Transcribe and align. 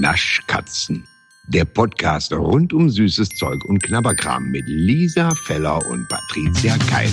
Naschkatzen. 0.00 1.06
Der 1.48 1.64
Podcast 1.64 2.32
rund 2.32 2.72
um 2.74 2.90
süßes 2.90 3.28
Zeug 3.30 3.64
und 3.64 3.82
Knabberkram 3.82 4.50
mit 4.50 4.64
Lisa 4.66 5.34
Feller 5.46 5.84
und 5.86 6.06
Patricia 6.08 6.76
Keil. 6.90 7.10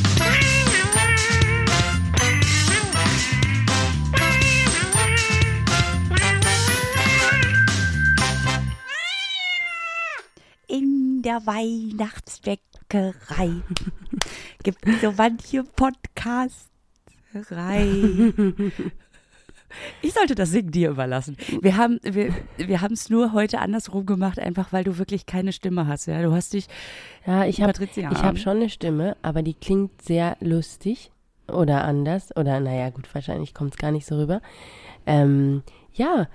In 10.68 11.22
der 11.22 11.46
Weihnachtsbäckerei 11.46 13.52
gibt 14.64 14.86
so 15.02 15.14
manche 15.16 15.64
Podcasterei. 15.64 18.34
Ich 20.02 20.14
sollte 20.14 20.36
das 20.36 20.52
Singen 20.52 20.72
dir 20.72 20.90
überlassen. 20.90 21.38
Wir 21.62 21.78
haben 21.78 22.00
wir, 22.04 22.34
wir 22.58 22.82
haben 22.82 22.94
es 22.94 23.10
nur 23.10 23.34
heute 23.34 23.60
andersrum 23.60 24.06
gemacht, 24.06 24.40
einfach 24.40 24.72
weil 24.74 24.84
du 24.84 24.98
wirklich 24.98 25.26
keine 25.26 25.52
Stimme 25.52 25.88
hast. 25.88 26.08
Ja, 26.08 26.22
du 26.22 26.32
hast 26.34 26.54
dich. 26.54 26.68
Ja, 27.26 27.46
ich 27.46 27.62
habe 27.62 27.74
hab 27.74 28.38
schon 28.38 28.58
eine 28.58 28.70
Stimme, 28.70 29.18
aber 29.22 29.42
die 29.42 29.54
klingt 29.54 30.02
sehr 30.02 30.38
lustig 30.40 31.12
oder 31.48 31.84
anders. 31.84 32.36
Oder 32.36 32.60
naja, 32.60 32.90
gut, 32.90 33.14
wahrscheinlich 33.14 33.54
kommt 33.54 33.74
es 33.74 33.78
gar 33.78 33.92
nicht 33.92 34.06
so 34.06 34.18
rüber. 34.18 34.42
Ähm, 35.06 35.64
ja, 35.94 36.28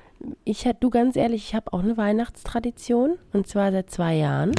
ich 0.45 0.69
du 0.81 0.91
ganz 0.91 1.17
ehrlich, 1.17 1.49
ich 1.49 1.55
habe 1.55 1.73
auch 1.73 1.83
eine 1.83 1.97
Weihnachtstradition 1.97 3.19
und 3.33 3.47
zwar 3.47 3.73
seit 3.73 3.91
zwei 3.91 4.15
Jahren. 4.17 4.53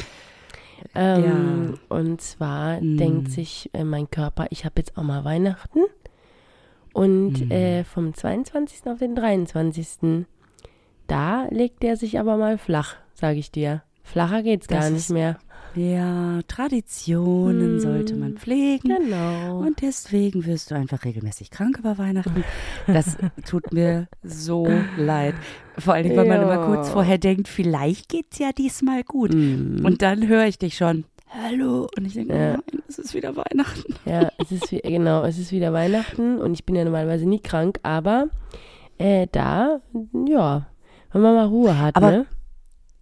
Ähm, 0.94 1.78
Und 1.88 2.20
zwar 2.20 2.78
Hm. 2.78 2.96
denkt 2.96 3.30
sich 3.30 3.70
äh, 3.72 3.84
mein 3.84 4.10
Körper, 4.10 4.46
ich 4.50 4.64
habe 4.64 4.74
jetzt 4.78 4.96
auch 4.96 5.02
mal 5.02 5.24
Weihnachten. 5.24 5.80
Und 6.92 7.38
Hm. 7.38 7.50
äh, 7.50 7.84
vom 7.84 8.14
22. 8.14 8.86
auf 8.90 8.98
den 8.98 9.14
23. 9.14 10.26
Da 11.06 11.46
legt 11.50 11.82
er 11.84 11.96
sich 11.96 12.18
aber 12.18 12.36
mal 12.36 12.58
flach, 12.58 12.96
sage 13.14 13.38
ich 13.38 13.50
dir. 13.50 13.82
Flacher 14.02 14.42
geht's 14.42 14.66
Das 14.66 14.78
gar 14.80 14.90
nicht 14.90 15.10
mehr. 15.10 15.38
Ja, 15.76 16.40
Traditionen 16.48 17.74
Hm. 17.74 17.80
sollte 17.80 18.16
man 18.16 18.34
pflegen. 18.36 18.88
Genau. 18.88 19.60
Und 19.60 19.80
deswegen 19.82 20.44
wirst 20.46 20.70
du 20.70 20.74
einfach 20.74 21.04
regelmäßig 21.04 21.50
krank 21.52 21.78
über 21.78 21.96
Weihnachten. 21.96 22.42
Das 22.88 23.16
tut 23.46 23.72
mir 23.72 24.08
so 24.24 24.66
leid. 24.98 25.34
Vor 25.78 25.94
allen 25.94 26.04
Dingen, 26.04 26.16
weil 26.16 26.26
man 26.26 26.40
Ja. 26.40 26.52
immer 26.54 26.66
kurz 26.66 26.90
vorher 26.90 27.18
denkt, 27.18 27.46
vielleicht 27.46 28.08
geht's 28.08 28.38
ja 28.40 28.50
diesmal 28.50 29.04
gut. 29.04 29.32
Mhm. 29.32 29.84
Und 29.84 30.02
dann 30.02 30.26
höre 30.26 30.46
ich 30.46 30.58
dich 30.58 30.76
schon. 30.76 31.04
Hallo. 31.32 31.88
Und 31.96 32.04
ich 32.06 32.14
denke, 32.14 32.34
Ja. 32.34 32.50
nein, 32.52 32.62
es 32.88 32.98
ist 32.98 33.14
wieder 33.14 33.34
Weihnachten. 33.36 33.94
Ja, 34.04 34.30
es 34.38 34.50
ist 34.50 34.70
wie, 34.72 34.80
genau, 34.80 35.22
es 35.24 35.38
ist 35.38 35.52
wieder 35.52 35.72
Weihnachten 35.72 36.38
und 36.38 36.54
ich 36.54 36.64
bin 36.64 36.74
ja 36.74 36.84
normalerweise 36.84 37.26
nie 37.28 37.40
krank, 37.40 37.78
aber 37.82 38.28
äh, 38.98 39.26
da, 39.30 39.80
ja, 40.26 40.66
wenn 41.12 41.22
man 41.22 41.34
mal 41.34 41.46
Ruhe 41.46 41.78
hat, 41.78 41.96
Aber- 41.96 42.10
ne? 42.10 42.26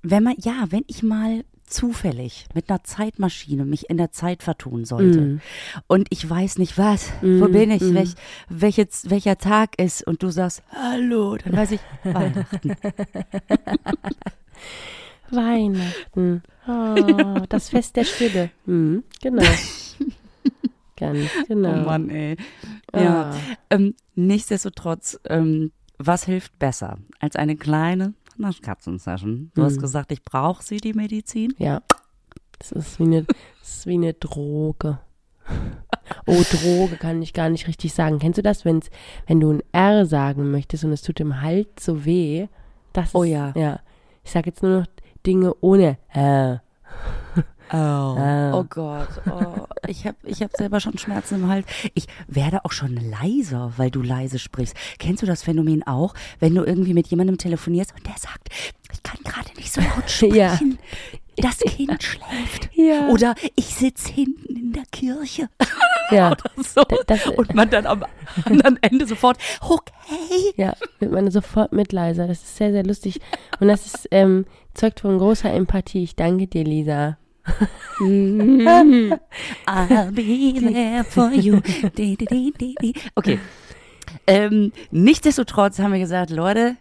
Wenn 0.02 0.22
man, 0.22 0.34
ja, 0.38 0.66
wenn 0.70 0.84
ich 0.86 1.02
mal 1.02 1.44
zufällig 1.66 2.46
mit 2.54 2.70
einer 2.70 2.84
Zeitmaschine 2.84 3.64
mich 3.66 3.90
in 3.90 3.96
der 3.98 4.10
Zeit 4.12 4.42
vertun 4.44 4.84
sollte 4.84 5.20
Mhm. 5.20 5.40
und 5.88 6.06
ich 6.10 6.28
weiß 6.30 6.58
nicht 6.58 6.78
was, 6.78 7.10
wo 7.20 7.48
Mm, 7.48 7.52
bin 7.52 7.70
ich, 7.72 7.82
mm. 7.82 7.94
welch, 7.94 8.14
welches, 8.48 9.10
welcher 9.10 9.36
Tag 9.38 9.78
ist 9.78 10.06
und 10.06 10.22
du 10.22 10.30
sagst 10.30 10.62
Hallo, 10.72 11.36
dann 11.36 11.54
weiß 11.56 11.72
ich 11.72 11.80
Weihnachten. 12.04 12.76
Weihnachten. 15.30 16.42
Oh, 16.66 17.42
das 17.48 17.68
Fest 17.70 17.96
der 17.96 18.04
Stille. 18.04 18.50
Mhm, 18.66 19.04
genau. 19.22 19.42
Ganz 20.96 21.28
genau. 21.46 21.82
Oh 21.82 21.84
Mann, 21.84 22.10
ey. 22.10 22.36
Ja. 22.94 23.30
Ah. 23.30 23.36
Ähm, 23.70 23.94
nichtsdestotrotz, 24.16 25.18
ähm, 25.28 25.70
was 25.98 26.24
hilft 26.24 26.58
besser 26.58 26.98
als 27.20 27.36
eine 27.36 27.56
kleine 27.56 28.14
Naschkatzen-Session? 28.36 29.52
Du 29.54 29.62
hast 29.62 29.76
Mhm. 29.76 29.80
gesagt, 29.80 30.10
ich 30.12 30.24
brauche 30.24 30.62
sie, 30.64 30.78
die 30.78 30.94
Medizin. 30.94 31.54
Ja. 31.58 31.82
Das 32.58 32.72
ist 32.72 32.98
wie 32.98 33.04
eine, 33.04 33.22
das 33.22 33.36
ist 33.78 33.86
wie 33.86 33.94
eine 33.94 34.14
Droge. 34.14 34.98
Oh, 36.26 36.42
Droge 36.50 36.97
kann 36.97 37.20
ich 37.22 37.34
gar 37.34 37.50
nicht 37.50 37.69
richtig 37.69 37.92
sagen. 37.92 38.19
Kennst 38.19 38.38
du 38.38 38.42
das, 38.42 38.64
wenn's, 38.64 38.88
wenn 39.26 39.41
du 39.41 39.50
ein 39.53 39.62
R 39.72 40.04
sagen 40.06 40.50
möchtest 40.50 40.84
und 40.84 40.92
es 40.92 41.03
tut 41.03 41.20
im 41.20 41.41
Hals 41.42 41.69
so 41.84 42.04
weh? 42.06 42.48
Das 42.94 43.08
ist, 43.08 43.14
Oh 43.14 43.24
ja. 43.24 43.53
Ja. 43.56 43.80
Ich 44.24 44.30
sage 44.30 44.48
jetzt 44.50 44.62
nur 44.62 44.80
noch 44.80 44.86
Dinge 45.28 45.55
ohne 45.61 45.99
R. 46.09 46.62
Oh, 47.71 47.77
Ah. 47.77 48.55
oh 48.55 48.65
Gott. 48.65 49.09
Oh. 49.31 49.66
Ich 49.87 50.06
habe 50.06 50.16
ich 50.25 50.43
hab 50.43 50.56
selber 50.56 50.81
schon 50.81 50.97
Schmerzen 50.97 51.34
im 51.43 51.49
Hals. 51.49 51.66
Ich 51.94 52.06
werde 52.27 52.65
auch 52.65 52.72
schon 52.72 52.97
leiser, 52.97 53.75
weil 53.77 53.91
du 53.91 54.00
leise 54.00 54.39
sprichst. 54.39 54.75
Kennst 54.99 55.22
du 55.22 55.27
das 55.27 55.43
Phänomen 55.43 55.87
auch, 55.87 56.15
wenn 56.41 56.55
du 56.55 56.65
irgendwie 56.65 56.94
mit 56.94 57.09
jemandem 57.09 57.37
telefonierst 57.37 57.93
und 57.94 58.06
der 58.06 58.16
sagt, 58.16 58.49
ich 58.91 59.03
kann 59.03 59.19
gerade 59.22 59.50
nicht 59.59 59.71
so 59.71 59.83
laut 59.83 60.11
sprechen. 60.11 60.34
Ja. 60.34 60.59
Das 61.41 61.59
Kind 61.60 62.03
schläft. 62.03 62.71
Ja. 62.75 63.09
Oder 63.09 63.34
ich 63.56 63.66
sitze 63.66 64.12
hinten 64.12 64.56
in 64.56 64.72
der 64.72 64.84
Kirche. 64.91 65.49
Ja. 66.10 66.34
So. 66.56 66.82
das- 67.06 67.26
und 67.26 67.54
man 67.54 67.69
dann 67.69 67.84
am 67.84 68.03
anderen 68.47 68.78
Ende 68.82 69.06
sofort, 69.06 69.37
okay. 69.60 70.54
Ja, 70.56 70.72
wird 71.00 71.12
man 71.12 71.31
sofort 71.31 71.72
mit 71.72 71.93
leiser. 71.93 72.27
Das 72.27 72.38
ist 72.38 72.56
sehr, 72.56 72.72
sehr 72.72 72.82
lustig. 72.82 73.21
Und 73.60 73.69
das 73.69 73.84
ist, 73.84 74.09
ähm, 74.10 74.47
zeugt 74.72 75.00
von 75.00 75.19
großer 75.19 75.53
Empathie. 75.53 76.03
Ich 76.04 76.16
danke 76.16 76.47
dir, 76.47 76.65
Lisa. 76.65 77.19
I'll 78.00 79.19
be 80.12 80.72
there 80.72 81.04
for 81.04 81.31
you. 81.31 81.60
Okay. 83.15 83.38
Ähm, 84.27 84.72
nichtsdestotrotz 84.91 85.78
haben 85.78 85.93
wir 85.93 86.00
gesagt, 86.00 86.31
Leute, 86.31 86.77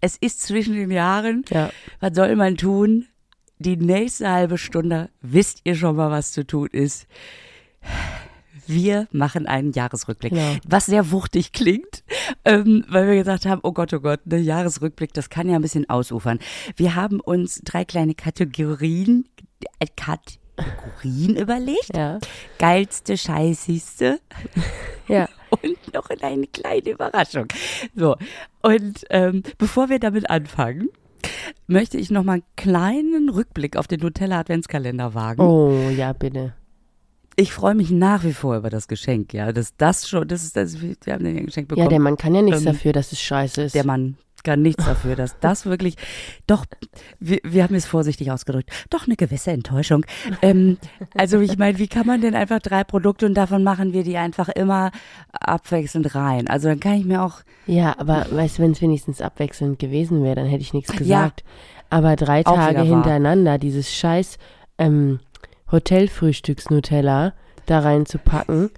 es 0.00 0.16
ist 0.16 0.42
zwischen 0.42 0.74
den 0.74 0.90
Jahren. 0.90 1.44
Ja. 1.50 1.70
Was 2.00 2.14
soll 2.14 2.34
man 2.36 2.56
tun? 2.56 3.06
Die 3.62 3.76
nächste 3.76 4.28
halbe 4.28 4.58
Stunde 4.58 5.08
wisst 5.20 5.60
ihr 5.62 5.76
schon 5.76 5.94
mal, 5.94 6.10
was 6.10 6.32
zu 6.32 6.44
tun 6.44 6.68
ist. 6.72 7.06
Wir 8.66 9.06
machen 9.12 9.46
einen 9.46 9.72
Jahresrückblick, 9.72 10.32
Genau. 10.32 10.56
was 10.66 10.86
sehr 10.86 11.10
wuchtig 11.12 11.52
klingt, 11.52 12.02
ähm, 12.44 12.84
weil 12.88 13.06
wir 13.08 13.14
gesagt 13.16 13.46
haben, 13.46 13.60
oh 13.62 13.72
Gott, 13.72 13.92
oh 13.92 14.00
Gott, 14.00 14.20
ein 14.30 14.42
Jahresrückblick, 14.42 15.12
das 15.14 15.30
kann 15.30 15.48
ja 15.48 15.56
ein 15.56 15.62
bisschen 15.62 15.88
ausufern. 15.88 16.38
Wir 16.76 16.94
haben 16.96 17.20
uns 17.20 17.60
drei 17.64 17.84
kleine 17.84 18.14
Kategorien, 18.14 19.28
äh, 19.78 19.86
Kategorien 19.96 21.36
überlegt. 21.36 21.96
Ja. 21.96 22.18
Geilste, 22.58 23.16
scheißigste 23.16 24.18
Ja. 25.08 25.28
und 25.50 25.94
noch 25.94 26.08
eine 26.10 26.46
kleine 26.48 26.90
Überraschung. 26.90 27.46
So, 27.94 28.16
und 28.62 29.04
ähm, 29.10 29.42
bevor 29.58 29.88
wir 29.88 29.98
damit 29.98 30.30
anfangen, 30.30 30.88
möchte 31.66 31.98
ich 31.98 32.10
noch 32.10 32.24
mal 32.24 32.34
einen 32.34 32.42
kleinen 32.56 33.28
Rückblick 33.28 33.76
auf 33.76 33.86
den 33.86 34.00
Nutella 34.00 34.40
Adventskalender 34.40 35.14
wagen. 35.14 35.40
Oh, 35.40 35.90
ja, 35.90 36.12
bitte. 36.12 36.54
Ich 37.36 37.52
freue 37.52 37.74
mich 37.74 37.90
nach 37.90 38.24
wie 38.24 38.34
vor 38.34 38.56
über 38.56 38.68
das 38.68 38.88
Geschenk, 38.88 39.32
ja. 39.32 39.52
Das, 39.52 39.74
das 39.76 40.08
schon, 40.08 40.28
das 40.28 40.42
ist 40.42 40.56
das, 40.56 40.80
wir 40.80 40.96
haben 41.08 41.24
den 41.24 41.46
Geschenk 41.46 41.68
bekommen. 41.68 41.84
Ja, 41.84 41.88
der 41.88 42.00
Mann 42.00 42.16
kann 42.16 42.34
ja 42.34 42.42
nichts 42.42 42.60
Ähm, 42.60 42.66
dafür, 42.66 42.92
dass 42.92 43.12
es 43.12 43.20
scheiße 43.20 43.62
ist. 43.62 43.74
Der 43.74 43.86
Mann 43.86 44.16
kann 44.42 44.62
nichts 44.62 44.84
dafür, 44.84 45.16
dass 45.16 45.38
das 45.40 45.66
wirklich, 45.66 45.96
doch, 46.46 46.64
wir, 47.18 47.38
wir 47.44 47.62
haben 47.62 47.74
es 47.74 47.86
vorsichtig 47.86 48.30
ausgedrückt, 48.30 48.70
doch 48.90 49.06
eine 49.06 49.16
gewisse 49.16 49.50
Enttäuschung. 49.50 50.04
Ähm, 50.40 50.78
also 51.16 51.40
ich 51.40 51.58
meine, 51.58 51.78
wie 51.78 51.88
kann 51.88 52.06
man 52.06 52.20
denn 52.20 52.34
einfach 52.34 52.60
drei 52.60 52.84
Produkte 52.84 53.26
und 53.26 53.34
davon 53.34 53.62
machen 53.62 53.92
wir 53.92 54.04
die 54.04 54.16
einfach 54.16 54.48
immer 54.48 54.90
abwechselnd 55.32 56.14
rein? 56.14 56.48
Also 56.48 56.68
dann 56.68 56.80
kann 56.80 56.94
ich 56.94 57.04
mir 57.04 57.22
auch, 57.22 57.40
Ja, 57.66 57.94
aber 57.98 58.26
weißt 58.30 58.58
du, 58.58 58.62
wenn 58.62 58.72
es 58.72 58.82
wenigstens 58.82 59.20
abwechselnd 59.20 59.78
gewesen 59.78 60.22
wäre, 60.22 60.36
dann 60.36 60.46
hätte 60.46 60.62
ich 60.62 60.74
nichts 60.74 60.92
gesagt. 60.92 61.44
Aber 61.90 62.16
drei 62.16 62.42
Tage 62.42 62.82
hintereinander 62.82 63.58
dieses 63.58 63.92
scheiß 63.92 64.38
ähm, 64.78 65.20
Hotelfrühstücks-Nutella 65.70 67.34
da 67.66 67.78
reinzupacken 67.80 68.70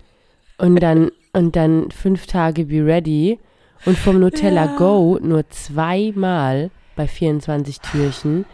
und 0.58 0.76
dann 0.80 1.10
und 1.32 1.56
dann 1.56 1.90
fünf 1.90 2.26
Tage 2.26 2.66
Be 2.66 2.84
Ready 2.84 3.38
und 3.86 3.98
vom 3.98 4.18
Nutella 4.20 4.66
Ja. 4.66 4.76
Go 4.76 5.18
nur 5.22 5.48
zweimal 5.50 6.70
bei 6.96 7.06
24 7.08 7.80
Türchen. 7.80 8.44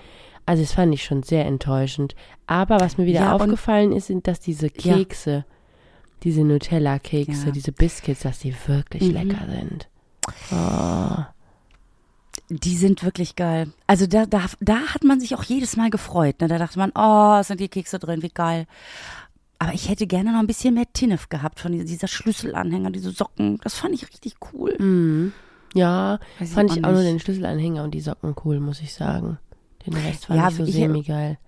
Also 0.47 0.63
das 0.63 0.73
fand 0.73 0.93
ich 0.95 1.05
schon 1.05 1.23
sehr 1.23 1.45
enttäuschend. 1.47 2.15
Aber 2.47 2.81
was 2.81 2.99
mir 2.99 3.07
wieder 3.07 3.21
Ja, 3.21 3.33
aufgefallen 3.35 3.93
ist, 3.93 4.07
sind, 4.09 4.27
dass 4.27 4.41
diese. 4.41 4.69
Kekse, 4.71 5.45
diese 6.25 6.43
Nutella-Kekse, 6.43 7.53
diese 7.53 7.73
Biscuits, 7.73 8.21
dass 8.23 8.41
die 8.41 8.55
wirklich 8.67 9.03
Mhm. 9.03 9.11
lecker 9.13 9.47
sind. 9.49 9.89
Oh. 10.53 11.25
die 12.53 12.77
sind 12.77 13.05
wirklich 13.05 13.37
geil. 13.37 13.69
Also 13.87 14.07
da, 14.09 14.27
da, 14.27 14.43
da 14.61 14.77
hat 14.93 15.05
man 15.05 15.21
sich 15.21 15.37
auch 15.37 15.45
jedes 15.45 15.77
Mal 15.77 15.89
gefreut. 15.91 16.41
Ne? 16.41 16.49
Da 16.49 16.59
dachte 16.59 16.79
man, 16.81 16.91
oh, 16.97 17.39
es 17.41 17.47
sind 17.47 17.61
die 17.61 17.69
Kekse 17.69 18.01
drin, 18.01 18.23
wie 18.23 18.29
geil. 18.29 18.67
Aber 19.63 19.75
ich 19.75 19.91
hätte 19.91 20.07
gerne 20.07 20.33
noch 20.33 20.39
ein 20.41 20.47
bisschen 20.47 20.73
mehr 20.75 20.91
Tinnef 20.93 21.29
gehabt 21.29 21.61
von 21.61 21.73
dieser- 21.73 22.09
Schlüsselanhänger, 22.09 22.91
diese 22.91 23.11
Socken. 23.11 23.59
Das 23.63 23.75
fand 23.75 23.95
ich 23.95 24.09
richtig 24.09 24.37
cool. 24.53 24.75
Mhm. 24.79 25.33
Ja, 25.75 26.19
Weiß 26.39 26.49
ich 26.49 26.55
fand 26.55 26.71
auch 26.71 26.77
ich 26.77 26.85
auch 26.85 26.91
nur 26.93 27.01
nicht. 27.03 27.11
den 27.13 27.21
Schlüsselanhänger 27.21 27.85
und 27.85 27.93
die 27.93 28.01
Socken 28.01 28.35
cool, 28.45 28.59
muss 28.59 28.81
ich 28.81 28.95
sagen. 28.95 29.39
Den 29.87 29.93
Rest 29.95 30.27
fand 30.27 30.41
Ja, 30.41 30.49
ich 30.49 30.55
so 30.57 30.65
ich- 30.65 30.73
semi-geil. 30.75 31.39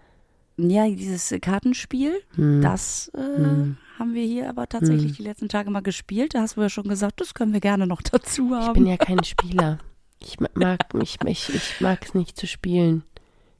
Ja, 0.59 0.87
dieses 0.87 1.35
Kartenspiel, 1.41 2.13
Hm. 2.35 2.61
das 2.61 3.11
äh, 3.15 3.19
Hm. 3.21 3.79
haben 3.99 4.13
wir 4.15 4.25
hier 4.27 4.51
aber 4.51 4.69
tatsächlich 4.69 5.13
Hm. 5.13 5.17
die 5.17 5.23
letzten 5.23 5.49
Tage 5.49 5.71
mal 5.71 5.81
gespielt. 5.81 6.35
Da 6.35 6.43
hast 6.43 6.57
du 6.59 6.61
ja 6.61 6.69
schon 6.69 6.85
gesagt, 6.89 7.21
das 7.23 7.33
können 7.33 7.55
wir 7.55 7.61
gerne 7.61 7.87
noch 7.87 8.03
dazu 8.13 8.49
Ich 8.53 8.53
haben. 8.67 8.75
bin 8.75 8.87
ja 8.87 8.99
kein 8.99 9.25
Spieler. 9.25 9.79
Ich 10.21 10.39
ma- 10.39 10.51
mag 10.55 10.93
mich, 10.93 11.17
ich, 11.27 11.49
ich 11.55 11.81
mag 11.81 12.05
es 12.05 12.15
nicht 12.15 12.37
zu 12.37 12.47
spielen. 12.47 13.03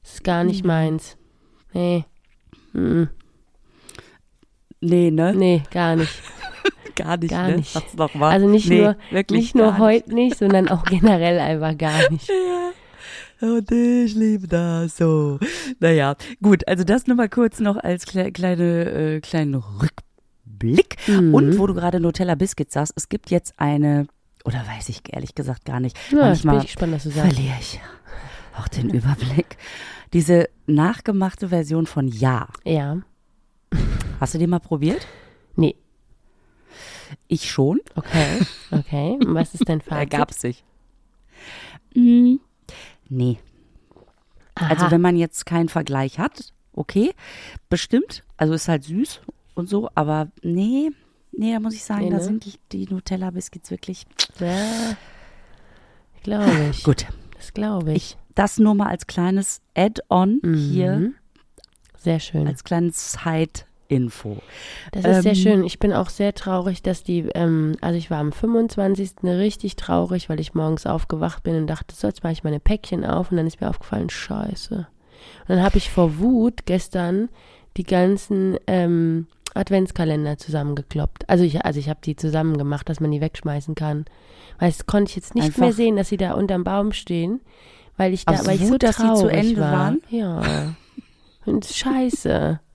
Es 0.03 0.13
ist 0.15 0.23
gar 0.23 0.43
nicht 0.43 0.63
meins. 0.63 1.17
Nee. 1.73 2.05
Mm, 2.73 3.05
Nee, 4.83 5.11
ne? 5.11 5.33
nee, 5.33 5.63
gar 5.71 5.95
nicht. 5.95 6.11
Gar 6.95 7.17
nicht. 7.17 7.31
Gar 7.31 7.47
ne? 7.47 7.57
nicht. 7.57 7.73
Sag's 7.73 7.95
doch 7.95 8.13
mal. 8.13 8.29
Also 8.29 8.47
nicht 8.47 8.69
nee, 8.69 8.81
nur, 8.81 8.95
wirklich 9.09 9.41
nicht 9.41 9.55
nur 9.55 9.79
heute 9.79 10.13
nicht, 10.13 10.37
sondern 10.37 10.69
auch 10.69 10.83
generell 10.83 11.39
einfach 11.39 11.75
gar 11.75 12.07
nicht. 12.11 12.29
Und 13.41 13.71
ich 13.71 14.13
liebe 14.13 14.47
das 14.47 14.97
so. 14.97 15.39
Naja, 15.79 16.15
gut, 16.43 16.67
also 16.67 16.83
das 16.83 17.07
nur 17.07 17.17
mal 17.17 17.29
kurz 17.29 17.59
noch 17.59 17.77
als 17.77 18.05
kle 18.05 18.31
kleine, 18.31 19.15
äh, 19.15 19.19
kleinen 19.21 19.55
Rückblick. 19.55 20.97
Mhm. 21.07 21.33
Und 21.33 21.57
wo 21.57 21.65
du 21.65 21.73
gerade 21.73 21.99
Nutella 21.99 22.35
Biscuits 22.35 22.75
sagst, 22.75 22.93
es 22.95 23.09
gibt 23.09 23.31
jetzt 23.31 23.55
eine, 23.57 24.05
oder 24.45 24.63
weiß 24.77 24.89
ich 24.89 25.01
ehrlich 25.11 25.33
gesagt 25.33 25.65
gar 25.65 25.79
nicht. 25.79 25.97
Ja, 26.11 26.19
Manchmal 26.19 26.57
ich 26.57 26.65
gespannt, 26.65 26.93
was 26.93 27.03
du 27.03 27.09
sagst. 27.09 27.33
verliere 27.33 27.57
ich 27.59 27.79
auch 28.55 28.67
den 28.67 28.91
Überblick. 28.91 29.57
Diese 30.13 30.47
nachgemachte 30.67 31.49
Version 31.49 31.87
von 31.87 32.07
Ja. 32.07 32.49
Ja. 32.63 32.97
Hast 34.23 34.33
du 34.35 34.37
die 34.37 34.47
mal 34.47 34.59
probiert? 34.59 35.05
Nee. 35.57 35.75
Ich 37.27 37.51
schon. 37.51 37.81
Okay. 37.95 38.39
Okay. 38.71 39.17
Und 39.19 39.33
was 39.35 39.53
ist 39.53 39.67
dein 39.67 39.81
Fazit? 39.81 40.13
Ergab 40.13 40.31
sich. 40.33 40.63
Mm, 41.93 42.35
nee. 43.09 43.37
Also 44.55 44.85
Aha. 44.85 44.91
wenn 44.91 45.01
man 45.01 45.17
jetzt 45.17 45.45
keinen 45.45 45.67
Vergleich 45.67 46.19
hat, 46.19 46.53
okay, 46.71 47.13
bestimmt. 47.69 48.23
Also 48.37 48.53
ist 48.53 48.69
halt 48.69 48.85
süß 48.85 49.19
und 49.55 49.67
so, 49.67 49.89
aber 49.93 50.29
nee, 50.41 50.89
nee, 51.33 51.51
da 51.51 51.59
muss 51.59 51.73
ich 51.73 51.83
sagen, 51.83 52.05
Nee, 52.05 52.09
da 52.11 52.17
ne? 52.19 52.23
sind 52.23 52.45
die, 52.45 52.53
die 52.71 52.85
Nutella-Biscuits 52.93 53.71
wirklich 53.71 54.05
Ja. 54.39 54.95
Glaube 56.23 56.69
ich. 56.71 56.83
gut. 56.85 57.07
Das 57.35 57.53
glaube 57.53 57.91
ich. 57.91 57.97
Ich, 58.11 58.17
das 58.35 58.57
nur 58.57 58.73
mal 58.73 58.87
als 58.87 59.05
kleines 59.05 59.59
Add-on 59.75 60.39
hier, 60.55 60.95
Mhm. 60.95 61.15
Sehr 61.97 62.21
schön. 62.21 62.47
als 62.47 62.63
kleines 62.63 63.11
Side-Info. 63.89 64.37
Das 64.91 65.05
ist 65.05 65.23
sehr 65.23 65.31
Ähm, 65.33 65.37
schön. 65.37 65.63
Ich 65.63 65.79
bin 65.79 65.93
auch 65.93 66.09
sehr 66.09 66.33
traurig, 66.33 66.81
dass 66.81 67.03
die, 67.03 67.19
ähm, 67.35 67.73
also 67.81 67.97
ich 67.97 68.09
war 68.09 68.19
am 68.19 68.31
25. 68.31 69.23
richtig 69.23 69.75
traurig, 69.75 70.29
weil 70.29 70.39
ich 70.39 70.53
morgens 70.53 70.85
aufgewacht 70.85 71.43
bin 71.43 71.55
und 71.55 71.67
dachte, 71.67 71.95
so, 71.95 72.07
jetzt 72.07 72.23
mache 72.23 72.33
ich 72.33 72.43
meine 72.43 72.59
Päckchen 72.59 73.05
auf 73.05 73.31
und 73.31 73.37
dann 73.37 73.47
ist 73.47 73.61
mir 73.61 73.69
aufgefallen, 73.69 74.09
scheiße. 74.09 74.75
Und 74.75 75.49
dann 75.49 75.61
habe 75.63 75.77
ich 75.77 75.89
vor 75.89 76.17
Wut 76.19 76.65
gestern 76.65 77.29
die 77.77 77.83
ganzen 77.83 78.57
ähm, 78.67 79.27
Adventskalender 79.53 80.37
zusammengekloppt. 80.37 81.29
Also 81.29 81.43
ich, 81.43 81.63
also 81.65 81.79
ich 81.79 81.89
habe 81.89 81.99
die 82.03 82.15
zusammen 82.15 82.57
gemacht, 82.57 82.89
dass 82.89 82.99
man 82.99 83.11
die 83.11 83.21
wegschmeißen 83.21 83.75
kann. 83.75 84.05
Weil 84.59 84.69
das 84.71 84.85
konnte 84.85 85.09
ich 85.11 85.15
jetzt 85.15 85.35
nicht 85.35 85.45
Einfach- 85.45 85.59
mehr 85.59 85.73
sehen, 85.73 85.95
dass 85.95 86.09
sie 86.09 86.17
da 86.17 86.33
unterm 86.33 86.63
Baum 86.63 86.91
stehen, 86.91 87.41
weil 87.97 88.13
ich 88.13 88.25
da, 88.25 88.33
Aus 88.33 88.47
weil 88.47 88.55
ich 88.55 88.61
Wut, 88.63 88.69
so 88.69 88.77
dass 88.79 88.97
sie 88.97 89.03
traurig 89.03 89.19
zu 89.21 89.27
Ende 89.29 89.61
war. 89.61 89.71
waren? 89.71 90.01
Ja. 90.09 90.75
Und 91.45 91.65
scheiße. 91.65 92.59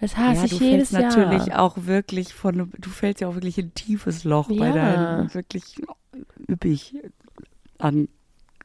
Das 0.00 0.16
hasse 0.16 0.38
ja, 0.40 0.44
ich 0.46 0.58
du 0.58 0.64
jedes 0.64 0.90
fällst 0.90 0.92
Jahr. 0.92 1.26
natürlich 1.26 1.54
auch 1.54 1.76
wirklich 1.84 2.32
von, 2.32 2.72
du 2.78 2.90
fällst 2.90 3.20
ja 3.20 3.28
auch 3.28 3.34
wirklich 3.34 3.58
in 3.58 3.66
ein 3.66 3.74
tiefes 3.74 4.24
Loch 4.24 4.48
bei 4.48 4.68
Ja. 4.68 4.72
deinen 4.72 5.34
wirklich 5.34 5.76
üppig 6.48 6.94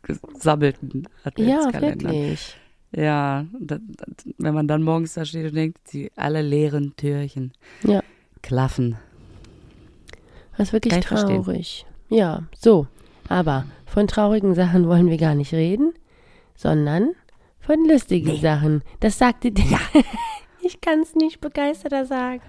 angesammelten 0.08 1.04
Ja, 1.04 1.10
Adventskalendern. 1.26 2.12
wirklich. 2.12 2.56
Ja, 2.96 3.46
da, 3.60 3.78
da, 3.80 4.06
wenn 4.38 4.54
man 4.54 4.68
dann 4.68 4.82
morgens 4.84 5.14
da 5.16 5.26
steht 5.26 5.48
und 5.50 5.56
denkt, 5.56 5.80
die 5.92 6.12
alle 6.16 6.42
leeren 6.42 6.96
Türchen 6.96 7.52
Ja. 7.84 8.02
klaffen. 8.42 8.96
Das 10.58 10.70
ist 10.70 10.74
wirklich 10.74 10.96
ich 10.96 11.06
verstehen. 11.06 11.44
traurig. 11.44 11.86
Ja, 12.10 12.44
so. 12.58 12.88
Aber 13.28 13.66
von 13.86 14.08
traurigen 14.08 14.54
Sachen 14.56 14.88
wollen 14.88 15.10
wir 15.10 15.18
gar 15.18 15.36
nicht 15.36 15.54
reden, 15.54 15.94
sondern 16.56 17.10
von 17.60 17.86
lustigen 17.90 18.28
Nee. 18.36 18.40
Sachen. 18.40 18.84
Das 19.02 19.18
sagte 19.18 19.52
der. 19.52 19.66
Ja. 19.66 19.80
Ich 20.66 20.82
kann 20.82 21.02
es 21.02 21.14
nicht 21.16 21.42
begeisterter 21.42 22.06
sagen. 22.06 22.42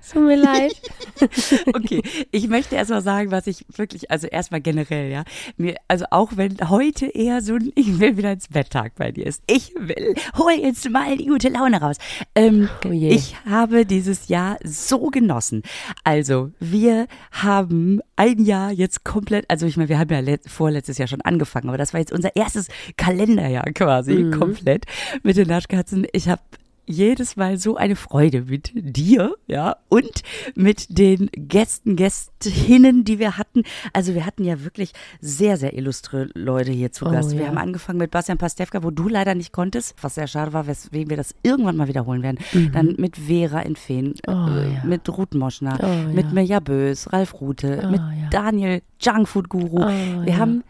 Es 0.00 0.12
tut 0.12 0.22
mir 0.22 0.36
leid. 0.36 0.72
Okay, 1.74 2.02
ich 2.30 2.48
möchte 2.48 2.74
erstmal 2.76 3.02
sagen, 3.02 3.30
was 3.30 3.46
ich 3.46 3.66
wirklich, 3.76 4.10
also 4.10 4.26
erstmal 4.26 4.62
generell, 4.62 5.10
ja, 5.10 5.24
mir, 5.58 5.74
also 5.86 6.06
auch 6.10 6.30
wenn 6.36 6.56
heute 6.70 7.06
eher 7.06 7.42
so 7.42 7.54
ein 7.56 7.70
Ich 7.74 8.00
will 8.00 8.16
wieder 8.16 8.32
ins 8.32 8.48
Bett 8.48 8.70
Tag 8.70 8.94
bei 8.96 9.12
dir 9.12 9.26
ist. 9.26 9.42
Ich 9.46 9.74
will, 9.78 10.14
hol 10.38 10.52
jetzt 10.52 10.88
mal 10.88 11.14
die 11.18 11.26
gute 11.26 11.50
Laune 11.50 11.78
raus. 11.82 11.96
Ähm, 12.34 12.70
Oh 12.86 12.90
ich 12.90 13.36
habe 13.44 13.84
dieses 13.84 14.28
Jahr 14.28 14.56
so 14.64 15.08
genossen. 15.10 15.62
Also, 16.04 16.50
wir 16.58 17.06
haben 17.32 18.00
ein 18.16 18.42
Jahr 18.44 18.70
jetzt 18.72 19.04
komplett, 19.04 19.44
also 19.48 19.66
ich 19.66 19.76
meine, 19.76 19.90
wir 19.90 19.98
haben 19.98 20.10
ja 20.10 20.20
let, 20.20 20.48
vorletztes 20.48 20.96
Jahr 20.96 21.08
schon 21.08 21.20
angefangen, 21.20 21.68
aber 21.68 21.78
das 21.78 21.92
war 21.92 22.00
jetzt 22.00 22.12
unser 22.12 22.34
erstes 22.34 22.68
Kalenderjahr 22.96 23.66
quasi, 23.74 24.14
Mhm. 24.14 24.30
komplett 24.38 24.86
mit 25.22 25.36
den 25.36 25.48
Naschkatzen. 25.48 26.06
Ich 26.12 26.28
habe 26.30 26.40
jedes 26.90 27.36
Mal 27.36 27.56
so 27.58 27.76
eine 27.76 27.96
Freude 27.96 28.42
mit 28.42 28.72
dir, 28.74 29.34
ja, 29.46 29.76
und 29.88 30.22
mit 30.54 30.98
den 30.98 31.30
Gästen, 31.32 31.96
Gästinnen, 31.96 33.04
die 33.04 33.18
wir 33.18 33.38
hatten. 33.38 33.62
Also 33.92 34.14
wir 34.14 34.26
hatten 34.26 34.44
ja 34.44 34.62
wirklich 34.64 34.92
sehr, 35.20 35.56
sehr 35.56 35.74
illustre 35.76 36.28
Leute 36.34 36.72
hier 36.72 36.92
zu 36.92 37.06
Oh, 37.06 37.10
Gast. 37.10 37.32
Wir 37.32 37.42
ja. 37.42 37.48
haben 37.48 37.58
angefangen 37.58 37.98
mit 37.98 38.10
Bastian 38.10 38.38
Pastewka, 38.38 38.82
wo 38.82 38.90
du 38.90 39.08
leider 39.08 39.34
nicht 39.34 39.52
konntest, 39.52 39.94
was 40.02 40.14
sehr 40.16 40.26
schade 40.26 40.52
war, 40.52 40.66
weswegen 40.66 41.10
wir 41.10 41.16
das 41.16 41.34
irgendwann 41.42 41.76
mal 41.76 41.88
wiederholen 41.88 42.22
werden. 42.22 42.38
Dann 42.72 42.94
mit 42.98 43.16
Vera 43.16 43.60
in 43.60 43.76
Feen, 43.76 44.00
Mhm. 44.00 44.14
Oh, 44.26 44.48
äh, 44.50 44.74
ja. 44.74 44.84
mit 44.84 45.08
Ruth 45.08 45.34
Moschner, 45.34 45.78
Oh, 45.82 46.08
mit 46.12 46.26
ja. 46.26 46.32
Mirja 46.32 46.60
Bös, 46.60 47.12
Ralf 47.12 47.40
Rute, 47.40 47.82
Oh, 47.84 47.90
mit. 47.90 48.00
Daniel, 48.30 48.82
Junkfood 49.00 49.48
Guru. 49.48 49.82
Oh, 49.82 50.24
wir 50.24 50.36
haben 50.38 50.64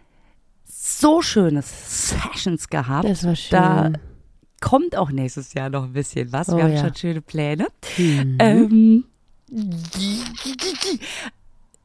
so 0.66 1.22
schöne 1.22 1.62
Sessions 1.62 2.68
gehabt. 2.68 3.08
Das 3.08 3.24
war 3.24 3.36
schön. 3.36 3.50
Da 3.58 3.92
kommt 4.60 4.96
auch 4.96 5.10
nächstes 5.10 5.54
Jahr 5.54 5.70
noch 5.70 5.84
ein 5.84 5.92
bisschen 5.92 6.32
was. 6.32 6.48
Oh, 6.48 6.56
Wir 6.56 6.64
haben 6.64 6.72
ja. 6.72 6.84
schon 6.84 6.94
schöne 6.94 7.20
Pläne. 7.20 7.66
Mhm. 7.96 8.38
Ähm, 8.38 9.04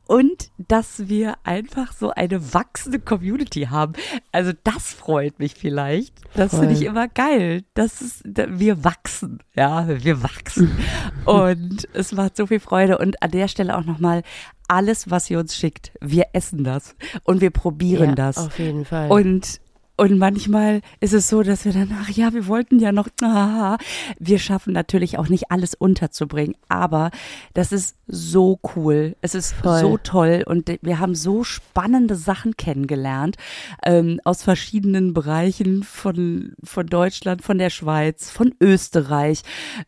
und 0.08 0.52
dass 0.58 1.08
wir 1.08 1.36
einfach 1.44 1.94
so 1.94 2.12
eine 2.12 2.54
wachsende 2.54 3.00
Community 3.00 3.64
haben. 3.64 3.94
Also 4.32 4.52
das 4.64 4.94
freut 4.94 5.40
mich 5.40 5.56
vielleicht. 5.56 6.14
Das 6.36 6.52
finde 6.52 6.74
ich 6.74 6.84
immer 6.84 7.08
geil. 7.08 7.64
Das 7.74 8.02
ist, 8.02 8.22
wir 8.24 8.84
wachsen. 8.84 9.40
Ja, 9.56 9.88
wir 9.88 10.22
wachsen. 10.22 10.72
und 11.26 11.88
es 11.94 12.12
macht 12.12 12.38
so 12.38 12.46
viel 12.46 12.60
Freude. 12.60 13.00
Und 13.00 13.24
an 13.24 13.32
der 13.32 13.48
Stelle 13.48 13.76
auch 13.76 13.86
nochmal 13.86 14.22
alles, 14.68 15.10
was 15.10 15.30
ihr 15.30 15.40
uns 15.40 15.56
schickt. 15.56 15.92
Wir 16.02 16.28
essen 16.34 16.64
das 16.64 16.96
und 17.24 17.42
wir 17.42 17.52
probieren 17.52 18.10
ja, 18.10 18.16
das. 18.16 18.38
Auf 18.38 18.60
jeden 18.60 18.86
Fall. 18.86 19.10
Und, 19.10 19.60
und 19.98 20.18
manchmal 20.18 20.82
ist 21.00 21.14
es 21.14 21.30
so, 21.30 21.42
dass 21.42 21.64
wir 21.64 21.72
dann, 21.72 21.96
ach 22.02 22.10
ja, 22.10 22.34
wir 22.34 22.48
wollten 22.48 22.80
ja 22.80 22.92
noch, 22.92 23.08
ah, 23.22 23.78
wir 24.20 24.40
schaffen 24.40 24.74
natürlich 24.74 25.18
auch 25.18 25.30
nicht 25.30 25.52
alles 25.52 25.74
unterzubringen, 25.74 26.56
aber 26.68 27.12
das 27.54 27.72
ist 27.72 27.96
so 28.08 28.60
cool. 28.76 29.16
Es 29.22 29.36
ist 29.36 29.54
Voll. 29.54 29.80
so 29.80 29.98
toll 29.98 30.44
und 30.46 30.70
wir 30.82 31.00
haben 31.00 31.16
so 31.16 31.46
spannende 31.46 32.16
Sachen 32.16 32.58
kennengelernt 32.58 33.38
ähm, 33.86 34.20
aus 34.26 34.44
verschiedenen 34.44 35.14
Bereichen 35.14 35.84
von, 35.84 36.54
von 36.62 36.88
Deutschland, 36.88 37.42
von 37.42 37.58
der 37.58 37.70
Schweiz, 37.70 38.30
von 38.30 38.54
Österreich 38.60 39.44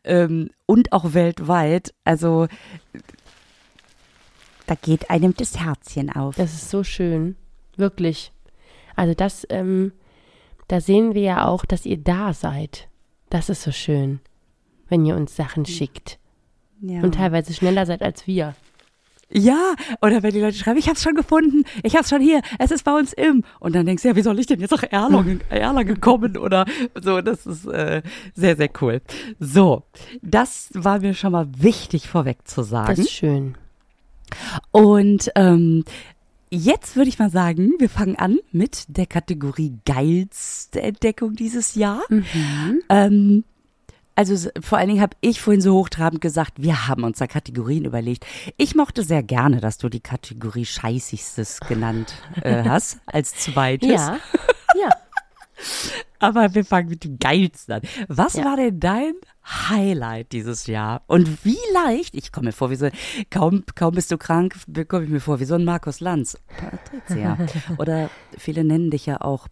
ähm, 0.05 0.49
und 0.65 0.93
auch 0.93 1.13
weltweit. 1.13 1.93
Also 2.05 2.47
da 4.67 4.75
geht 4.75 5.09
einem 5.09 5.35
das 5.35 5.59
Herzchen 5.59 6.09
auf. 6.09 6.35
Das 6.35 6.53
ist 6.53 6.69
so 6.69 6.83
schön. 6.83 7.35
Wirklich. 7.75 8.31
Also 8.97 9.13
das, 9.13 9.47
ähm, 9.49 9.93
da 10.67 10.81
sehen 10.81 11.13
wir 11.13 11.21
ja 11.21 11.45
auch, 11.47 11.63
dass 11.63 11.85
ihr 11.85 11.97
da 11.97 12.33
seid. 12.33 12.89
Das 13.29 13.49
ist 13.49 13.63
so 13.63 13.71
schön, 13.71 14.19
wenn 14.89 15.05
ihr 15.05 15.15
uns 15.15 15.35
Sachen 15.35 15.65
schickt. 15.65 16.19
Ja. 16.81 17.01
Und 17.01 17.15
teilweise 17.15 17.53
schneller 17.53 17.85
seid 17.85 18.01
als 18.01 18.27
wir. 18.27 18.55
Ja, 19.29 19.75
oder 20.01 20.23
wenn 20.23 20.31
die 20.31 20.39
Leute 20.39 20.57
schreiben, 20.57 20.79
ich 20.79 20.87
hab's 20.87 21.03
schon 21.03 21.13
gefunden, 21.15 21.65
ich 21.83 21.97
hab's 21.97 22.09
schon 22.09 22.21
hier, 22.21 22.41
es 22.59 22.71
ist 22.71 22.83
bei 22.85 22.97
uns 22.97 23.11
im. 23.11 23.43
Und 23.59 23.75
dann 23.75 23.85
denkst 23.85 24.03
du, 24.03 24.09
ja, 24.09 24.15
wie 24.15 24.21
soll 24.21 24.39
ich 24.39 24.45
denn 24.45 24.61
jetzt 24.61 24.71
nach 24.71 24.83
Erlangen, 24.83 25.41
Erlangen 25.49 25.99
kommen 26.01 26.37
oder 26.37 26.65
so, 26.95 27.19
das 27.21 27.45
ist 27.45 27.65
äh, 27.65 28.01
sehr, 28.35 28.55
sehr 28.55 28.69
cool. 28.81 29.01
So, 29.39 29.83
das 30.21 30.69
war 30.73 30.99
mir 30.99 31.13
schon 31.13 31.33
mal 31.33 31.47
wichtig 31.57 32.07
vorweg 32.07 32.47
zu 32.47 32.61
Das 32.61 32.69
sagen. 32.69 33.01
ist 33.01 33.11
schön. 33.11 33.55
Und 34.71 35.29
ähm, 35.35 35.83
jetzt 36.49 36.95
würde 36.95 37.09
ich 37.09 37.19
mal 37.19 37.29
sagen, 37.29 37.73
wir 37.79 37.89
fangen 37.89 38.15
an 38.15 38.39
mit 38.51 38.85
der 38.87 39.05
Kategorie 39.05 39.77
geilste 39.85 40.81
Entdeckung 40.81 41.35
dieses 41.35 41.75
Jahr. 41.75 42.01
Mhm. 42.09 42.81
Ähm, 42.89 43.43
also 44.15 44.49
vor 44.61 44.79
allen 44.79 44.87
Dingen 44.87 45.01
habe 45.01 45.15
ich 45.21 45.39
vorhin 45.39 45.61
so 45.61 45.75
hochtrabend 45.75 46.21
gesagt, 46.21 46.53
wir 46.57 46.87
haben 46.87 47.03
uns 47.03 47.19
da 47.19 47.27
Kategorien 47.27 47.85
überlegt. 47.85 48.25
Ich 48.57 48.73
mochte 48.73 49.03
sehr 49.03 49.21
gerne, 49.21 49.61
dass 49.61 49.77
du 49.77 49.89
die 49.89 49.99
Kategorie 49.99 50.65
Scheißigstes 50.65 51.59
genannt 51.59 52.15
äh, 52.41 52.63
hast, 52.67 52.99
als 53.05 53.35
zweites. 53.35 53.89
Ja. 53.89 54.19
ja. 54.75 54.89
Aber 56.19 56.53
wir 56.55 56.65
fangen 56.65 56.89
mit 56.89 57.03
dem 57.03 57.19
Geilsten 57.19 57.75
an. 57.75 57.81
Was 58.07 58.33
Ja. 58.35 58.45
war 58.45 58.55
denn 58.57 58.79
dein 58.79 59.13
Highlight 59.69 60.31
dieses 60.31 60.65
Jahr? 60.67 61.01
Und 61.07 61.43
wie 61.45 61.57
leicht, 61.73 62.15
ich 62.15 62.31
komme 62.31 62.47
mir 62.47 62.51
vor 62.53 62.69
wie 62.71 62.75
so, 62.75 62.89
kaum, 63.29 63.63
kaum 63.75 63.93
bist 63.95 64.11
du 64.11 64.17
krank, 64.17 64.55
komme 64.87 65.03
ich 65.05 65.09
mir 65.09 65.19
vor 65.19 65.39
wie 65.39 65.45
so 65.45 65.55
ein 65.55 65.65
Markus 65.65 65.99
Lanz. 65.99 66.37
Patricia. 66.57 67.37
Oder 67.77 68.09
viele 68.37 68.63
nennen 68.63 68.89
dich 68.91 69.05
ja 69.05 69.21
auch 69.21 69.47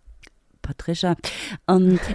Patricia. 0.61 1.15
Und, 1.67 1.99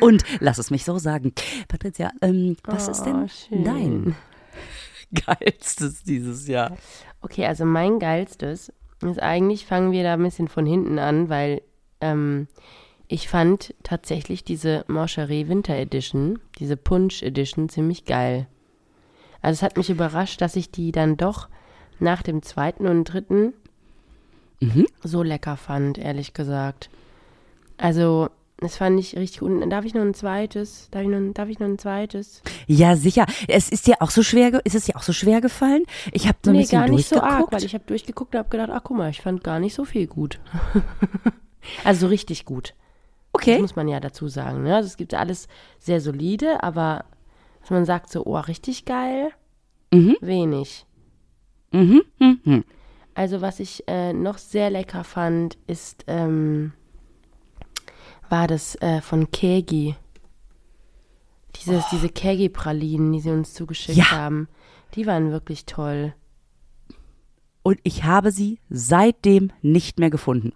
Und 0.00 0.22
lass 0.40 0.58
es 0.58 0.70
mich 0.70 0.84
so 0.84 0.98
sagen. 0.98 1.32
Patricia, 1.68 2.10
ähm, 2.22 2.56
was 2.64 2.88
ist 2.88 3.02
denn 3.02 3.24
Oh, 3.24 3.28
schön. 3.28 3.64
dein 3.64 4.16
geilstes 5.12 6.02
dieses 6.04 6.46
Jahr? 6.48 6.76
Okay, 7.20 7.46
also 7.46 7.64
mein 7.64 7.98
geilstes 7.98 8.72
ist 9.10 9.22
eigentlich, 9.22 9.66
fangen 9.66 9.92
wir 9.92 10.02
da 10.02 10.14
ein 10.14 10.22
bisschen 10.22 10.48
von 10.48 10.66
hinten 10.66 10.98
an, 10.98 11.28
weil 11.28 11.62
ähm, 12.00 12.48
ich 13.08 13.28
fand 13.28 13.74
tatsächlich 13.82 14.44
diese 14.44 14.84
Mancherie 14.88 15.48
Winter 15.48 15.74
Edition, 15.76 16.38
diese 16.58 16.76
Punch 16.76 17.22
Edition, 17.22 17.68
ziemlich 17.68 18.04
geil. 18.04 18.46
Also 19.40 19.58
es 19.58 19.62
hat 19.62 19.76
mich 19.76 19.90
überrascht, 19.90 20.40
dass 20.40 20.56
ich 20.56 20.70
die 20.70 20.92
dann 20.92 21.16
doch 21.16 21.48
nach 21.98 22.22
dem 22.22 22.42
zweiten 22.42 22.86
und 22.86 23.04
dritten 23.04 23.52
Mhm. 24.60 24.86
so 25.02 25.24
lecker 25.24 25.56
fand, 25.56 25.98
ehrlich 25.98 26.34
gesagt. 26.34 26.88
Also, 27.78 28.30
das 28.62 28.76
fand 28.76 28.98
ich 28.98 29.16
richtig 29.16 29.40
gut. 29.40 29.50
Darf 29.70 29.84
ich 29.84 29.94
noch 29.94 30.02
ein 30.02 30.14
zweites? 30.14 30.88
Darf 30.90 31.02
ich 31.02 31.08
noch, 31.08 31.16
ein- 31.18 31.34
darf 31.34 31.48
ich 31.48 31.58
noch 31.58 31.66
ein 31.66 31.78
zweites? 31.78 32.42
Ja, 32.66 32.96
sicher. 32.96 33.26
Es 33.48 33.68
ist 33.68 33.86
dir 33.86 33.96
auch 34.00 34.10
so 34.10 34.22
schwer, 34.22 34.60
ist 34.64 34.74
es 34.74 34.84
dir 34.86 34.96
auch 34.96 35.02
so 35.02 35.12
schwer 35.12 35.40
gefallen? 35.40 35.84
Ich 36.12 36.26
habe 36.28 36.38
so 36.42 36.50
ein 36.50 36.54
nee, 36.56 36.62
bisschen 36.62 36.80
gar 36.80 36.88
nicht 36.88 37.08
so 37.08 37.20
arg, 37.20 37.50
weil 37.52 37.64
ich 37.64 37.74
habe 37.74 37.84
durchgeguckt 37.86 38.34
und 38.34 38.38
habe 38.38 38.48
gedacht, 38.48 38.70
ach 38.72 38.82
guck 38.84 38.96
mal, 38.96 39.10
ich 39.10 39.20
fand 39.20 39.44
gar 39.44 39.60
nicht 39.60 39.74
so 39.74 39.84
viel 39.84 40.06
gut. 40.06 40.40
also 41.84 42.00
so 42.02 42.06
richtig 42.08 42.44
gut. 42.44 42.74
Das 43.32 43.42
okay. 43.42 43.58
muss 43.60 43.76
man 43.76 43.88
ja 43.88 44.00
dazu 44.00 44.28
sagen. 44.28 44.62
Ne? 44.64 44.74
Also 44.76 44.86
es 44.88 44.96
gibt 44.96 45.14
alles 45.14 45.48
sehr 45.78 46.00
solide, 46.00 46.62
aber 46.62 47.04
dass 47.60 47.70
man 47.70 47.84
sagt 47.84 48.10
so, 48.10 48.24
oh, 48.26 48.38
richtig 48.38 48.84
geil, 48.84 49.30
Mhm. 49.92 50.16
wenig. 50.20 50.86
Mhm. 51.70 52.02
Mhm. 52.18 52.64
Also 53.14 53.40
was 53.42 53.60
ich 53.60 53.84
äh, 53.88 54.12
noch 54.12 54.38
sehr 54.38 54.70
lecker 54.70 55.04
fand, 55.04 55.58
ist, 55.66 56.04
ähm, 56.06 56.72
war 58.32 58.46
das 58.48 58.74
äh, 58.80 59.00
von 59.02 59.30
Kegi. 59.30 59.94
Dieses, 61.56 61.84
Diese 61.92 62.08
Kegi-Pralinen, 62.08 63.12
die 63.12 63.20
sie 63.20 63.30
uns 63.30 63.52
zugeschickt 63.52 63.98
Ja. 63.98 64.10
haben. 64.10 64.48
Die 64.94 65.06
waren 65.06 65.30
wirklich 65.30 65.66
toll. 65.66 66.14
Und 67.62 67.78
ich 67.84 68.04
habe 68.04 68.32
sie 68.32 68.58
seitdem 68.70 69.50
nicht 69.60 70.00
mehr 70.00 70.08
gefunden. 70.10 70.52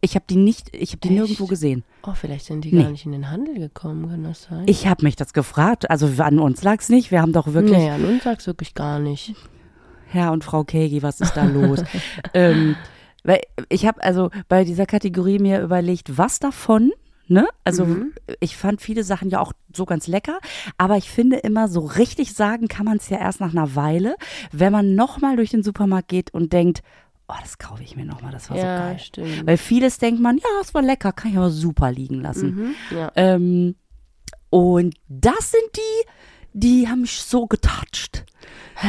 Ich 0.00 0.16
habe 0.16 0.24
die 0.28 0.36
nicht, 0.36 0.74
ich 0.74 0.90
habe 0.90 0.98
die 1.00 1.08
Echt? 1.10 1.16
nirgendwo 1.16 1.46
gesehen. 1.46 1.84
Oh, 2.02 2.12
vielleicht 2.12 2.46
sind 2.46 2.64
die 2.64 2.74
Nee. 2.74 2.82
gar 2.82 2.90
nicht 2.90 3.06
in 3.06 3.12
den 3.12 3.30
Handel 3.30 3.54
gekommen, 3.56 4.08
kann 4.10 4.24
das 4.24 4.42
sein? 4.42 4.64
Ich 4.66 4.88
habe 4.88 5.04
mich 5.04 5.14
das 5.14 5.32
gefragt. 5.32 5.88
Also 5.90 6.10
an 6.22 6.40
uns 6.40 6.64
lag's 6.64 6.88
nicht. 6.88 7.12
Wir 7.12 7.22
haben 7.22 7.32
doch 7.32 7.52
wirklich 7.52 7.78
Naja, 7.78 7.98
nun 7.98 8.20
sag's 8.20 8.48
wirklich 8.48 8.74
gar 8.74 8.98
nicht. 8.98 9.36
Herr 10.08 10.32
und 10.32 10.42
Frau 10.42 10.64
Kegi, 10.64 11.04
was 11.04 11.20
ist 11.20 11.34
da 11.36 11.44
los? 11.44 11.84
ähm, 12.34 12.74
weil 13.24 13.40
ich 13.68 13.86
habe 13.86 14.02
also 14.02 14.30
bei 14.48 14.64
dieser 14.64 14.86
Kategorie 14.86 15.38
mir 15.38 15.60
überlegt, 15.62 16.18
was 16.18 16.38
davon, 16.40 16.92
ne? 17.28 17.46
Also 17.64 17.86
Mhm. 17.86 18.12
ich 18.40 18.56
fand 18.56 18.80
viele 18.82 19.04
Sachen 19.04 19.30
ja 19.30 19.40
auch 19.40 19.52
so 19.74 19.84
ganz 19.84 20.06
lecker, 20.06 20.38
aber 20.78 20.96
ich 20.96 21.08
finde 21.10 21.36
immer 21.38 21.68
so 21.68 21.80
richtig 21.80 22.34
sagen 22.34 22.68
kann 22.68 22.84
man 22.84 22.96
es 22.98 23.08
ja 23.08 23.18
erst 23.18 23.40
nach 23.40 23.52
einer 23.52 23.74
Weile, 23.74 24.16
wenn 24.50 24.72
man 24.72 24.94
nochmal 24.94 25.36
durch 25.36 25.50
den 25.50 25.62
Supermarkt 25.62 26.08
geht 26.08 26.34
und 26.34 26.52
denkt, 26.52 26.82
oh, 27.28 27.34
das 27.40 27.56
kaufe 27.58 27.82
ich 27.82 27.96
mir 27.96 28.04
nochmal, 28.04 28.32
das 28.32 28.50
war 28.50 28.58
so 28.58 28.62
ja, 28.66 28.76
geil. 28.76 28.98
stimmt. 28.98 29.46
Weil 29.46 29.56
vieles 29.56 29.98
denkt 29.98 30.20
man, 30.20 30.36
ja, 30.36 30.44
es 30.60 30.74
war 30.74 30.82
lecker, 30.82 31.12
kann 31.12 31.30
ich 31.30 31.36
aber 31.38 31.50
super 31.50 31.90
liegen 31.90 32.20
lassen. 32.20 32.74
Mhm, 32.90 32.96
ja. 32.96 33.10
Ähm, 33.16 33.76
und 34.50 34.96
das 35.08 35.52
sind 35.52 35.62
die, 35.76 36.08
die 36.52 36.88
haben 36.88 37.02
mich 37.02 37.22
so 37.22 37.46
getoucht, 37.46 38.24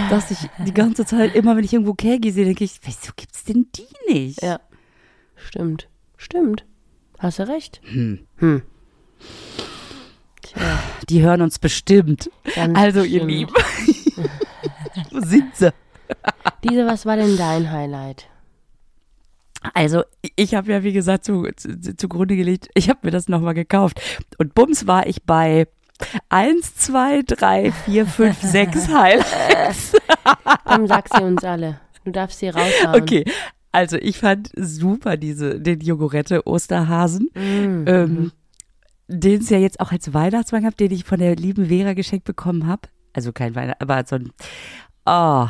dass 0.09 0.31
ich 0.31 0.37
die 0.65 0.73
ganze 0.73 1.05
Zeit, 1.05 1.35
immer 1.35 1.55
wenn 1.55 1.63
ich 1.63 1.73
irgendwo 1.73 1.93
Kegi 1.93 2.31
sehe, 2.31 2.45
denke 2.45 2.63
ich, 2.63 2.79
wieso 2.83 3.11
gibt's 3.15 3.43
denn 3.43 3.67
die 3.75 4.13
nicht? 4.13 4.41
ja, 4.41 4.59
stimmt. 5.35 5.87
Stimmt. 6.17 6.65
Hast 7.19 7.39
du 7.39 7.47
recht. 7.47 7.81
Hm. 7.83 8.19
Hm. 8.37 8.61
Tja, 10.41 10.79
Die 11.09 11.21
hören 11.21 11.41
uns 11.41 11.59
bestimmt. 11.59 12.29
ganz 12.55 12.77
Also, 12.77 13.03
ihr 13.03 13.25
bestimmt. 13.25 13.31
Lieben, 13.31 13.53
wo 15.11 15.19
sind 15.21 15.55
sie? 15.55 15.73
Diese, 16.63 16.85
was 16.85 17.05
war 17.05 17.15
denn 17.17 17.37
dein 17.37 17.71
Highlight? 17.71 18.27
Also, 19.73 20.03
ich 20.35 20.55
habe 20.55 20.71
ja, 20.71 20.83
wie 20.83 20.91
gesagt, 20.93 21.23
zu, 21.25 21.47
zu, 21.55 21.95
zugrunde 21.95 22.35
gelegt, 22.35 22.69
ich 22.73 22.89
habe 22.89 22.99
mir 23.03 23.11
das 23.11 23.29
nochmal 23.29 23.53
gekauft. 23.53 24.01
Und 24.37 24.53
bums 24.53 24.87
war 24.87 25.07
ich 25.07 25.23
bei 25.23 25.67
1, 26.29 26.75
2, 26.75 27.21
3, 27.27 27.71
4, 27.71 28.05
5, 28.05 28.41
6 28.41 28.87
Highlights. 28.89 29.93
Komm, 30.65 30.87
sag 30.87 31.07
sie 31.13 31.23
uns 31.23 31.43
alle. 31.43 31.79
Du 32.05 32.11
darfst 32.11 32.39
sie 32.39 32.49
raushauen. 32.49 33.01
Okay, 33.01 33.23
also 33.71 33.97
ich 33.97 34.17
fand 34.17 34.49
super 34.55 35.17
diese, 35.17 35.59
den 35.59 35.79
Jogurette 35.79 36.45
Osterhasen, 36.47 37.29
Mm. 37.35 37.85
ähm, 37.87 38.31
den 39.07 39.41
es 39.41 39.49
ja 39.49 39.57
jetzt 39.57 39.79
auch 39.79 39.91
als 39.91 40.13
Weihnachtsmann 40.13 40.63
gab, 40.63 40.77
den 40.77 40.91
ich 40.91 41.03
von 41.05 41.19
der 41.19 41.35
lieben 41.35 41.67
Vera 41.67 41.93
geschenkt 41.93 42.25
bekommen 42.25 42.67
habe. 42.67 42.83
Also 43.13 43.31
kein 43.31 43.55
Weihnachts, 43.55 43.81
aber 43.81 44.03
so 44.07 44.15
ein, 44.15 44.31
oh. 45.05 45.47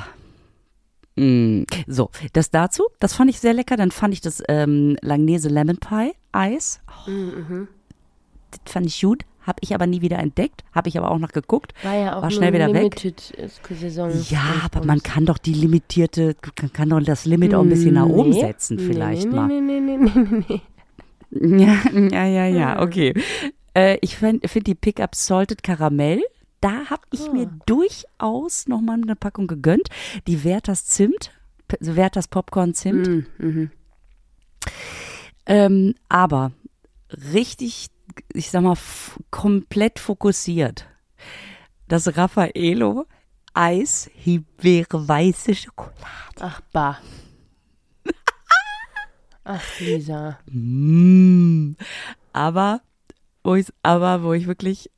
Mm. 1.15 1.63
So, 1.87 2.09
das 2.33 2.49
dazu, 2.49 2.83
das 2.99 3.13
fand 3.13 3.29
ich 3.29 3.39
sehr 3.39 3.53
lecker. 3.53 3.77
Dann 3.77 3.91
fand 3.91 4.13
ich 4.13 4.21
das 4.21 4.41
ähm, 4.47 4.97
Langnese 5.01 5.47
Lemon 5.49 5.77
Pie 5.77 6.13
Eis. 6.31 6.81
Oh, 7.07 7.09
Mhm. 7.11 7.67
das 8.51 8.71
fand 8.73 8.87
ich 8.87 8.99
gut. 9.01 9.23
Habe 9.43 9.59
ich 9.61 9.75
aber 9.75 9.87
nie 9.87 10.01
wieder 10.01 10.19
entdeckt. 10.19 10.63
Habe 10.71 10.89
ich 10.89 10.97
aber 10.97 11.11
auch 11.11 11.19
noch 11.19 11.31
geguckt. 11.31 11.73
War 11.83 11.95
ja 11.95 12.17
auch 12.17 12.21
War 12.23 12.31
schnell 12.31 12.53
wieder 12.53 12.73
weg. 12.73 13.01
Limited-Saison. 13.03 14.11
Ja, 14.29 14.61
aber 14.63 14.85
man 14.85 15.03
kann 15.03 15.25
doch 15.25 15.37
die 15.37 15.53
limitierte, 15.53 16.35
kann, 16.55 16.71
kann 16.71 16.89
doch 16.89 17.01
das 17.01 17.25
Limit 17.25 17.53
auch 17.53 17.61
ein 17.61 17.69
bisschen 17.69 17.95
nach 17.95 18.05
oben 18.05 18.31
Nee. 18.31 18.41
setzen, 18.41 18.79
vielleicht 18.79 19.29
nee, 19.29 19.35
mal. 19.35 19.47
Nee, 19.47 19.61
nee, 19.61 19.79
nee, 19.79 19.97
nee, 19.97 20.09
nee, 20.15 20.45
nee. 20.47 20.61
Ja, 21.35 21.77
ja, 21.91 22.25
ja, 22.25 22.45
ja, 22.45 22.81
okay. 22.81 23.13
Äh, 23.73 23.97
ich 24.01 24.17
finde 24.17 24.47
find 24.47 24.67
die 24.67 24.75
Pickup 24.75 25.15
Salted 25.15 25.63
Karamell. 25.63 26.21
Da 26.61 26.85
habe 26.89 27.01
ich 27.11 27.31
mir 27.31 27.49
durchaus 27.65 28.67
nochmal 28.67 28.99
eine 29.01 29.15
Packung 29.15 29.47
gegönnt. 29.47 29.89
Die 30.27 30.43
Werthers 30.43 30.85
Zimt, 30.85 31.31
Werthers 31.79 32.27
Popcorn 32.27 32.73
Zimt. 32.73 33.07
Mhm, 33.07 33.25
mhm. 33.39 33.71
Ähm, 35.45 35.95
aber 36.07 36.51
richtig, 37.33 37.87
ich 38.33 38.49
sag 38.49 38.63
mal, 38.63 38.77
komplett 39.31 39.99
fokussiert. 39.99 40.87
Das 41.87 42.17
Raffaello 42.17 43.05
Eis 43.53 44.09
Himbeere 44.15 45.07
weiße 45.07 45.53
Schokolade. 45.53 45.95
Ach, 46.39 46.61
bah. 46.71 46.99
Ach, 49.43 49.79
Lisa. 49.79 50.39
Mm. 50.49 51.75
Aber, 52.31 52.81
wo 53.43 53.55
ich, 53.55 53.67
aber 53.83 54.23
wo 54.23 54.33
ich 54.33 54.47
wirklich, 54.47 54.89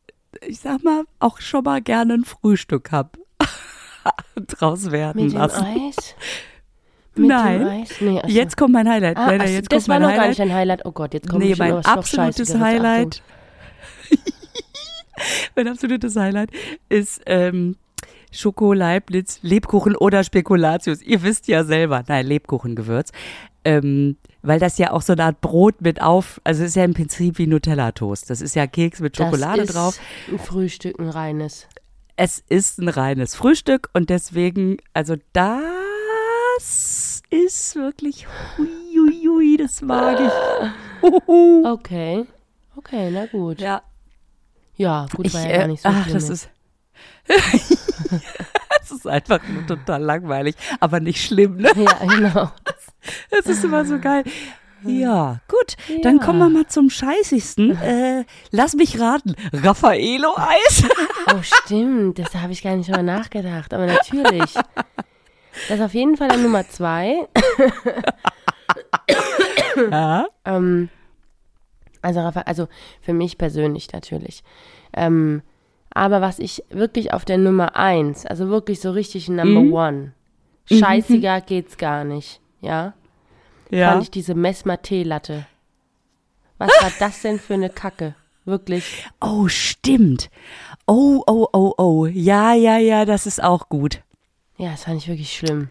ich 0.42 0.60
sag 0.62 0.84
mal, 0.84 1.04
auch 1.20 1.42
schon 1.42 1.66
mal 1.66 1.82
gerne 1.82 2.14
ein 2.14 2.24
Frühstück 2.24 2.92
hab 2.94 3.18
draus 4.36 4.92
werden 4.92 5.26
Mit 5.26 5.34
lassen. 5.34 5.66
Eis? 5.66 6.16
Mit 7.16 7.30
Nein. 7.30 7.86
Nee, 8.00 8.20
ach 8.24 8.28
so. 8.28 8.34
Jetzt 8.36 8.58
kommt 8.58 8.74
mein 8.74 8.90
Highlight. 8.90 9.18
Ah, 9.18 9.38
so, 9.38 9.44
jetzt 9.46 9.72
das 9.72 9.84
kommt 9.84 9.88
war 9.88 10.00
mein 10.00 10.02
noch 10.02 10.08
gar 10.10 10.24
Highlight. 10.24 10.30
nicht 10.30 10.42
ein 10.42 10.54
Highlight. 10.54 10.86
Oh 10.86 10.92
Gott, 10.92 11.14
jetzt 11.14 11.30
kommt 11.30 11.44
Nee, 11.44 11.50
bestimmt 11.50 11.70
mein 11.72 11.86
absolutes. 11.86 12.56
Highlight. 12.60 13.22
mein 15.56 15.68
absolutes 15.68 16.16
Highlight 16.16 16.50
ist 16.90 17.22
ähm, 17.26 17.78
Schoko, 18.32 18.74
Leibniz, 18.74 19.40
Lebkuchen 19.42 19.96
oder 19.96 20.24
Spekulatius. 20.24 21.02
Ihr 21.02 21.24
wisst 21.24 21.48
ja 21.48 21.64
selber, 21.64 22.04
nein, 22.08 22.28
Lebkuchengewürz. 22.28 23.12
Ähm, 23.64 24.18
weil 24.42 24.60
das 24.60 24.78
ja 24.78 24.92
auch 24.92 25.02
so 25.02 25.14
eine 25.14 25.24
Art 25.24 25.42
Brot 25.42 25.82
mit 25.82 26.02
auf, 26.02 26.40
also 26.44 26.64
es 26.64 26.70
ist 26.70 26.76
ja 26.76 26.84
im 26.84 26.94
Prinzip 26.94 27.40
wie 27.40 27.48
Nutella-Toast. 27.48 28.30
Das 28.30 28.42
ist 28.42 28.56
ja 28.56 28.68
Keks 28.68 29.00
mit 29.00 29.18
Schokolade 29.18 29.62
das 29.62 29.70
ist 29.70 29.76
drauf. 29.76 30.00
Ein 30.32 30.38
Frühstück, 30.38 31.00
ein 31.00 31.10
reines. 31.10 31.68
Es 32.18 32.44
ist 32.48 32.78
ein 32.80 32.88
reines 32.90 33.36
Frühstück 33.36 33.90
und 33.94 34.10
deswegen, 34.10 34.78
also 34.94 35.16
das 35.34 35.62
ist 37.30 37.76
wirklich, 37.76 38.28
huiuiui, 38.58 39.58
das 39.58 39.82
mag 39.82 40.20
ich. 40.20 40.32
Okay. 41.66 42.26
Okay, 42.76 43.12
na 43.12 43.26
gut. 43.28 43.60
Ja, 43.62 43.84
Ja, 44.76 45.06
gut, 45.16 45.28
ich, 45.28 45.34
war 45.36 45.42
ja 45.42 45.50
äh, 45.50 45.58
gar 45.60 45.68
nicht 45.68 45.82
so 45.84 45.90
ach, 45.90 46.04
schlimm 46.04 46.14
das 46.16 46.30
ist, 46.30 46.50
das 48.80 48.92
ist 48.92 49.08
einfach 49.08 49.40
nur 49.48 49.66
total 49.68 50.02
langweilig, 50.02 50.56
aber 50.80 51.00
nicht 51.00 51.24
schlimm, 51.24 51.58
ne? 51.58 51.70
Ja, 51.76 52.06
genau. 52.08 52.52
Das 53.30 53.46
ist 53.46 53.64
immer 53.64 53.86
so 53.86 54.00
geil. 54.00 54.24
Ja, 54.84 55.40
gut, 55.48 55.76
dann 56.04 56.18
Ja. 56.18 56.24
kommen 56.26 56.40
wir 56.40 56.50
mal 56.50 56.66
zum 56.66 56.90
Scheißigsten. 56.90 57.78
Äh, 57.80 58.26
lass 58.50 58.74
mich 58.74 59.00
raten, 59.00 59.36
Raffaello-Eis? 59.54 60.84
Oh, 61.34 61.42
stimmt. 61.44 62.18
Das 62.18 62.34
habe 62.34 62.52
ich 62.54 62.64
gar 62.64 62.76
nicht 62.76 62.90
drüber 62.90 63.04
nachgedacht. 63.04 63.74
Aber 63.76 63.86
natürlich. 63.86 64.56
Das 65.68 65.80
ist 65.80 65.86
auf 65.86 65.94
jeden 65.94 66.18
Fall 66.18 66.28
der 66.30 66.38
Nummer 66.38 66.68
zwei. 66.68 67.28
Ja. 69.92 70.28
Ähm, 70.46 70.90
also, 72.02 72.20
also 72.20 72.68
für 73.02 73.14
mich 73.14 73.38
persönlich 73.38 73.92
natürlich. 73.92 74.44
Ähm, 74.94 75.42
aber 75.94 76.22
was 76.22 76.40
ich 76.40 76.64
wirklich 76.70 77.14
auf 77.14 77.26
der 77.26 77.38
Nummer 77.38 77.76
eins, 77.76 78.26
also 78.26 78.50
wirklich 78.50 78.80
so 78.82 78.92
richtig 78.92 79.28
Number 79.30 79.62
Mhm. 79.62 79.74
One, 79.74 80.12
scheißiger 80.72 81.42
geht's 81.42 81.78
gar 81.78 82.04
nicht, 82.04 82.42
ja, 82.62 82.94
Ja. 83.70 83.92
fand 83.92 84.04
ich 84.04 84.12
diese 84.12 84.36
Messmer-Teelatte. 84.36 85.46
Was 86.58 86.70
war 86.82 86.92
das 87.00 87.22
denn 87.22 87.40
für 87.40 87.56
eine 87.56 87.70
Kacke? 87.70 88.16
Wirklich. 88.46 89.06
Oh, 89.20 89.48
stimmt. 89.48 90.30
Oh, 90.86 91.24
oh, 91.26 91.48
oh, 91.52 91.74
oh. 91.78 92.06
Ja, 92.06 92.54
ja, 92.54 92.78
ja, 92.78 93.04
das 93.06 93.26
ist 93.26 93.44
auch 93.44 93.70
gut. 93.70 94.02
Ja, 94.58 94.72
das 94.72 94.84
fand 94.84 95.02
ich 95.02 95.08
wirklich 95.08 95.36
schlimm. 95.36 95.70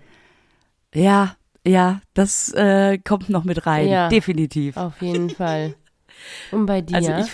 Ja, 0.95 1.37
ja, 1.67 2.01
das 2.13 2.53
äh, 2.53 2.99
kommt 2.99 3.31
noch 3.31 3.45
mit 3.45 3.67
rein. 3.67 3.89
Ja. 3.89 4.09
Definitiv. 4.09 4.77
Auf 4.77 5.01
jeden 5.01 5.31
Fall. 5.31 5.75
Und 6.53 6.67
bei 6.67 6.83
dir? 6.83 6.97
Also 6.97 7.13
ich, 7.13 7.31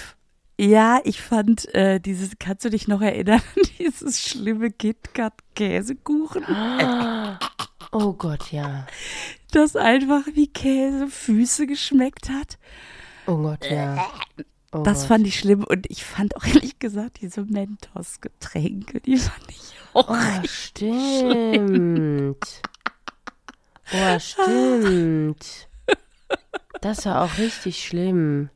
ja, 0.60 1.00
ich 1.04 1.20
fand 1.20 1.72
äh, 1.74 2.00
dieses, 2.00 2.32
kannst 2.38 2.64
du 2.64 2.70
dich 2.70 2.86
noch 2.86 3.00
erinnern, 3.00 3.42
dieses 3.78 4.20
schlimme 4.20 4.70
KitKat 4.70 5.32
Käsekuchen, 5.54 6.44
oh 7.92 8.12
Gott, 8.12 8.52
ja. 8.52 8.86
das 9.52 9.74
einfach 9.74 10.26
wie 10.34 10.46
Käsefüße 10.46 11.66
geschmeckt 11.66 12.28
hat. 12.30 12.58
Oh 13.26 13.36
Gott, 13.36 13.70
ja. 13.70 14.06
Oh 14.72 14.82
Das 14.84 15.00
Gott. 15.00 15.08
fand 15.08 15.26
ich 15.26 15.38
schlimm 15.38 15.64
und 15.64 15.86
ich 15.90 16.04
fand 16.04 16.36
auch 16.36 16.44
ehrlich 16.46 16.78
gesagt 16.78 17.20
diese 17.20 17.44
Mentos-Getränke, 17.44 19.00
die 19.00 19.16
fand 19.16 19.42
ich 19.48 19.72
auch 19.94 20.08
Oh, 20.08 20.46
stimmt. 20.46 22.62
Oh, 23.92 24.18
stimmt. 24.20 25.68
Das 26.80 27.04
war 27.06 27.22
auch 27.22 27.38
richtig 27.38 27.84
schlimm. 27.84 28.50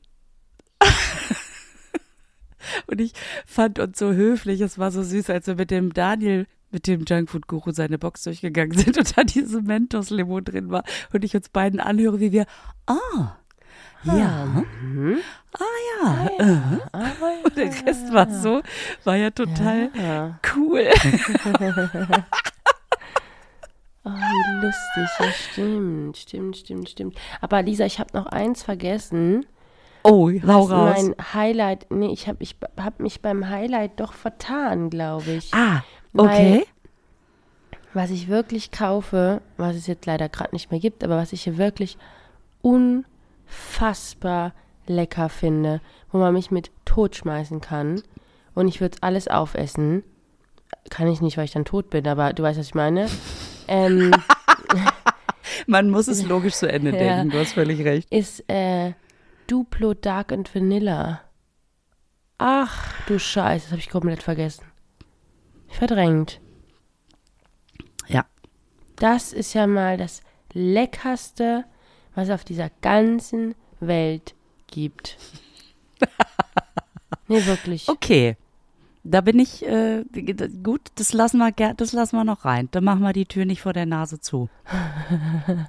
Und 2.86 3.00
ich 3.00 3.12
fand 3.46 3.78
uns 3.78 3.98
so 3.98 4.12
höflich, 4.12 4.60
es 4.60 4.78
war 4.78 4.90
so 4.90 5.02
süß, 5.02 5.30
als 5.30 5.46
wir 5.46 5.54
mit 5.56 5.70
dem 5.70 5.92
Daniel, 5.92 6.46
mit 6.70 6.86
dem 6.86 7.04
Junkfood-Guru 7.04 7.72
seine 7.72 7.98
Box 7.98 8.22
durchgegangen 8.24 8.72
sind 8.78 8.96
und 8.98 9.16
da 9.16 9.24
diese 9.24 9.60
Mentos-Limo 9.62 10.40
drin 10.40 10.70
war 10.70 10.84
und 11.12 11.24
ich 11.24 11.34
uns 11.36 11.48
beiden 11.50 11.80
anhöre, 11.80 12.20
wie 12.20 12.32
wir, 12.32 12.46
ah, 12.86 13.36
ja, 14.04 14.46
ah 15.52 15.64
ja, 16.00 16.28
äh. 16.38 17.44
und 17.44 17.56
der 17.56 17.66
Rest 17.86 18.12
war 18.12 18.28
so, 18.30 18.62
war 19.04 19.16
ja 19.16 19.30
total 19.30 19.90
Ja. 19.94 20.38
cool. 20.54 20.88
Oh, 24.04 24.10
wie 24.10 24.66
lustig. 24.66 25.08
Ja, 25.18 25.32
stimmt. 25.32 26.16
Stimmt, 26.16 26.56
stimmt, 26.56 26.88
stimmt. 26.90 27.18
Aber 27.40 27.62
Lisa, 27.62 27.86
ich 27.86 27.98
habe 27.98 28.16
noch 28.16 28.26
eins 28.26 28.62
vergessen. 28.62 29.46
Oh, 30.02 30.30
raus. 30.46 30.68
Mein 30.68 31.14
Highlight, 31.32 31.90
nee, 31.90 32.12
ich 32.12 32.28
habe 32.28 32.42
ich 32.42 32.56
hab 32.76 33.00
mich 33.00 33.22
beim 33.22 33.48
Highlight 33.48 33.98
doch 33.98 34.12
vertan, 34.12 34.90
glaube 34.90 35.30
ich. 35.30 35.52
Ah, 35.54 35.82
okay. 36.14 36.66
Was 37.94 38.10
ich 38.10 38.28
wirklich 38.28 38.70
kaufe, 38.70 39.40
was 39.56 39.76
es 39.76 39.86
jetzt 39.86 40.04
leider 40.04 40.28
gerade 40.28 40.54
nicht 40.54 40.70
mehr 40.70 40.80
gibt, 40.80 41.02
aber 41.04 41.16
was 41.16 41.32
ich 41.32 41.44
hier 41.44 41.56
wirklich 41.56 41.96
unfassbar 43.54 44.52
lecker 44.86 45.28
finde, 45.28 45.80
wo 46.10 46.18
man 46.18 46.32
mich 46.34 46.50
mit 46.50 46.70
totschmeißen 46.84 47.60
kann 47.60 48.02
und 48.54 48.68
ich 48.68 48.80
würde 48.80 48.98
alles 49.00 49.28
aufessen. 49.28 50.02
Kann 50.90 51.08
ich 51.08 51.20
nicht, 51.20 51.36
weil 51.36 51.44
ich 51.46 51.52
dann 51.52 51.64
tot 51.64 51.90
bin, 51.90 52.06
aber 52.06 52.32
du 52.32 52.42
weißt, 52.42 52.58
was 52.58 52.66
ich 52.66 52.74
meine. 52.74 53.08
Ähm, 53.68 54.10
Man 55.66 55.90
muss 55.90 56.08
es 56.08 56.22
logisch 56.24 56.54
zu 56.54 56.70
Ende 56.70 56.90
Ja. 56.92 56.96
denken, 56.98 57.30
du 57.30 57.38
hast 57.38 57.52
völlig 57.52 57.84
recht. 57.84 58.10
ist 58.12 58.44
äh, 58.50 58.92
Duplo 59.46 59.94
Dark 59.94 60.32
and 60.32 60.52
Vanilla. 60.54 61.20
Ach 62.38 62.92
du 63.06 63.18
Scheiße, 63.18 63.66
das 63.66 63.70
habe 63.72 63.80
ich 63.80 63.88
komplett 63.90 64.22
vergessen. 64.22 64.64
Verdrängt. 65.68 66.40
Ja. 68.08 68.26
Das 68.96 69.32
ist 69.32 69.54
ja 69.54 69.66
mal 69.66 69.96
das 69.96 70.20
Leckerste, 70.52 71.64
was 72.14 72.28
es 72.28 72.34
auf 72.34 72.44
dieser 72.44 72.70
ganzen 72.80 73.54
Welt 73.80 74.34
gibt. 74.66 75.18
nee, 77.28 77.44
wirklich. 77.46 77.88
Okay. 77.88 78.36
Da 79.06 79.20
bin 79.20 79.38
ich 79.38 79.64
äh, 79.66 80.02
gut, 80.62 80.80
das 80.94 81.12
lassen 81.12 81.38
wir 81.38 81.52
das 81.74 81.92
lassen 81.92 82.16
wir 82.16 82.24
noch 82.24 82.46
rein. 82.46 82.68
Dann 82.70 82.84
machen 82.84 83.02
wir 83.02 83.12
die 83.12 83.26
Tür 83.26 83.44
nicht 83.44 83.60
vor 83.60 83.74
der 83.74 83.84
Nase 83.84 84.18
zu. 84.18 84.48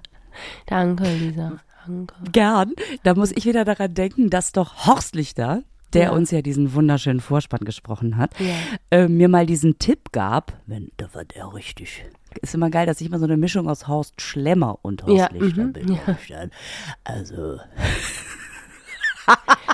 Danke, 0.67 1.03
Lisa. 1.03 1.59
Danke. 1.85 2.15
Gern. 2.31 2.73
Da 3.03 3.13
muss 3.13 3.31
ich 3.31 3.45
wieder 3.45 3.65
daran 3.65 3.93
denken, 3.93 4.29
dass 4.29 4.53
doch 4.53 4.87
Horst 4.87 5.15
Lichter, 5.15 5.63
der 5.95 6.03
Ja. 6.05 6.11
uns 6.11 6.29
ja 6.31 6.41
diesen 6.41 6.73
wunderschönen 6.73 7.19
Vorspann 7.21 7.61
gesprochen 7.65 8.17
hat, 8.17 8.33
Ja. 8.39 8.55
äh, 8.91 9.07
mir 9.07 9.27
mal 9.29 9.45
diesen 9.45 9.79
Tipp 9.79 10.11
gab, 10.11 10.53
wenn, 10.67 10.91
da 10.97 11.11
war 11.13 11.25
der 11.25 11.53
richtig. 11.53 12.05
Ist 12.41 12.53
immer 12.53 12.69
geil, 12.69 12.85
dass 12.85 12.99
ich 13.01 13.07
immer 13.07 13.17
so 13.19 13.25
eine 13.25 13.37
Mischung 13.37 13.69
aus 13.69 13.87
Horst 13.87 14.21
Schlemmer 14.21 14.77
und 14.81 15.03
Horst 15.03 15.17
Ja, 15.17 15.29
Lichter 15.31 15.63
mhm, 15.63 15.73
bin. 15.73 15.87
Lichter. 15.87 16.49
Also, 17.05 17.59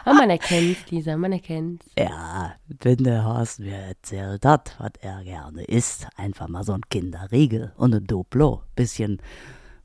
Aber 0.06 0.14
man 0.16 0.30
erkennt, 0.30 0.90
Lisa, 0.90 1.18
man 1.18 1.34
erkennt. 1.34 1.84
ja, 1.98 2.54
wenn 2.80 3.04
der 3.04 3.26
Horst 3.26 3.60
mir 3.60 3.76
erzählt 3.76 4.46
hat, 4.46 4.76
was 4.80 4.92
er 5.02 5.24
gerne 5.24 5.64
isst, 5.66 6.08
einfach 6.16 6.48
mal 6.48 6.64
so 6.64 6.74
ein 6.74 6.82
Kinderriegel 6.90 7.74
und 7.76 7.94
ein 7.94 8.06
Duplo. 8.08 8.64
Bisschen, 8.76 9.22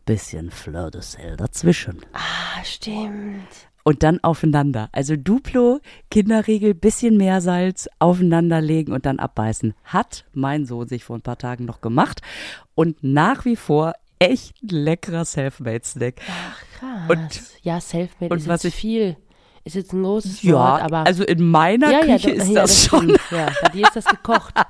bisschen 0.05 0.51
Fleur 0.51 0.91
de 0.93 1.01
Sel 1.03 1.37
dazwischen. 1.37 2.01
Ah, 2.13 2.63
stimmt. 2.65 3.49
Und 3.87 4.03
dann 4.03 4.19
aufeinander. 4.25 4.89
Also 4.91 5.15
Duplo, 5.15 5.79
Kinderriegel, 6.11 6.75
bisschen 6.75 7.17
Meersalz, 7.17 7.89
aufeinanderlegen 8.01 8.93
und 8.93 9.07
dann 9.07 9.21
abbeißen. 9.21 9.75
Hat 9.85 10.25
mein 10.35 10.67
Sohn 10.67 10.89
sich 10.89 11.05
vor 11.05 11.17
ein 11.17 11.23
paar 11.23 11.39
Tagen 11.39 11.67
noch 11.67 11.81
gemacht 11.81 12.21
und 12.75 13.05
nach 13.05 13.45
wie 13.45 13.55
vor 13.55 13.93
echt 14.19 14.61
ein 14.65 14.71
leckerer 14.71 15.25
Selfmade-Snack. 15.25 16.17
Ach, 16.29 16.63
krass. 16.81 17.11
Und- 17.11 17.43
ja, 17.63 17.81
Selfmade 17.81 18.33
und 18.33 18.41
ist 18.41 18.49
was 18.49 18.65
ich- 18.65 18.75
viel. 18.75 19.17
Ist 19.67 19.75
jetzt 19.75 19.93
ein 19.93 20.05
großes 20.05 20.43
Ja, 20.45 20.55
Wort, 20.55 20.83
aber. 20.83 20.99
also 21.07 21.25
in 21.25 21.51
meiner 21.51 21.91
ja, 21.91 22.05
ja, 22.05 22.15
Küche 22.17 22.37
doch, 22.37 22.45
ist 22.45 22.49
ja, 22.51 22.61
das, 22.63 22.85
schon. 22.85 23.03
stimmt. 23.03 23.21
Ja, 23.33 23.49
bei 23.63 23.69
dir 23.71 23.83
ist 23.87 23.97
das 23.97 24.05
gekocht. 24.05 24.55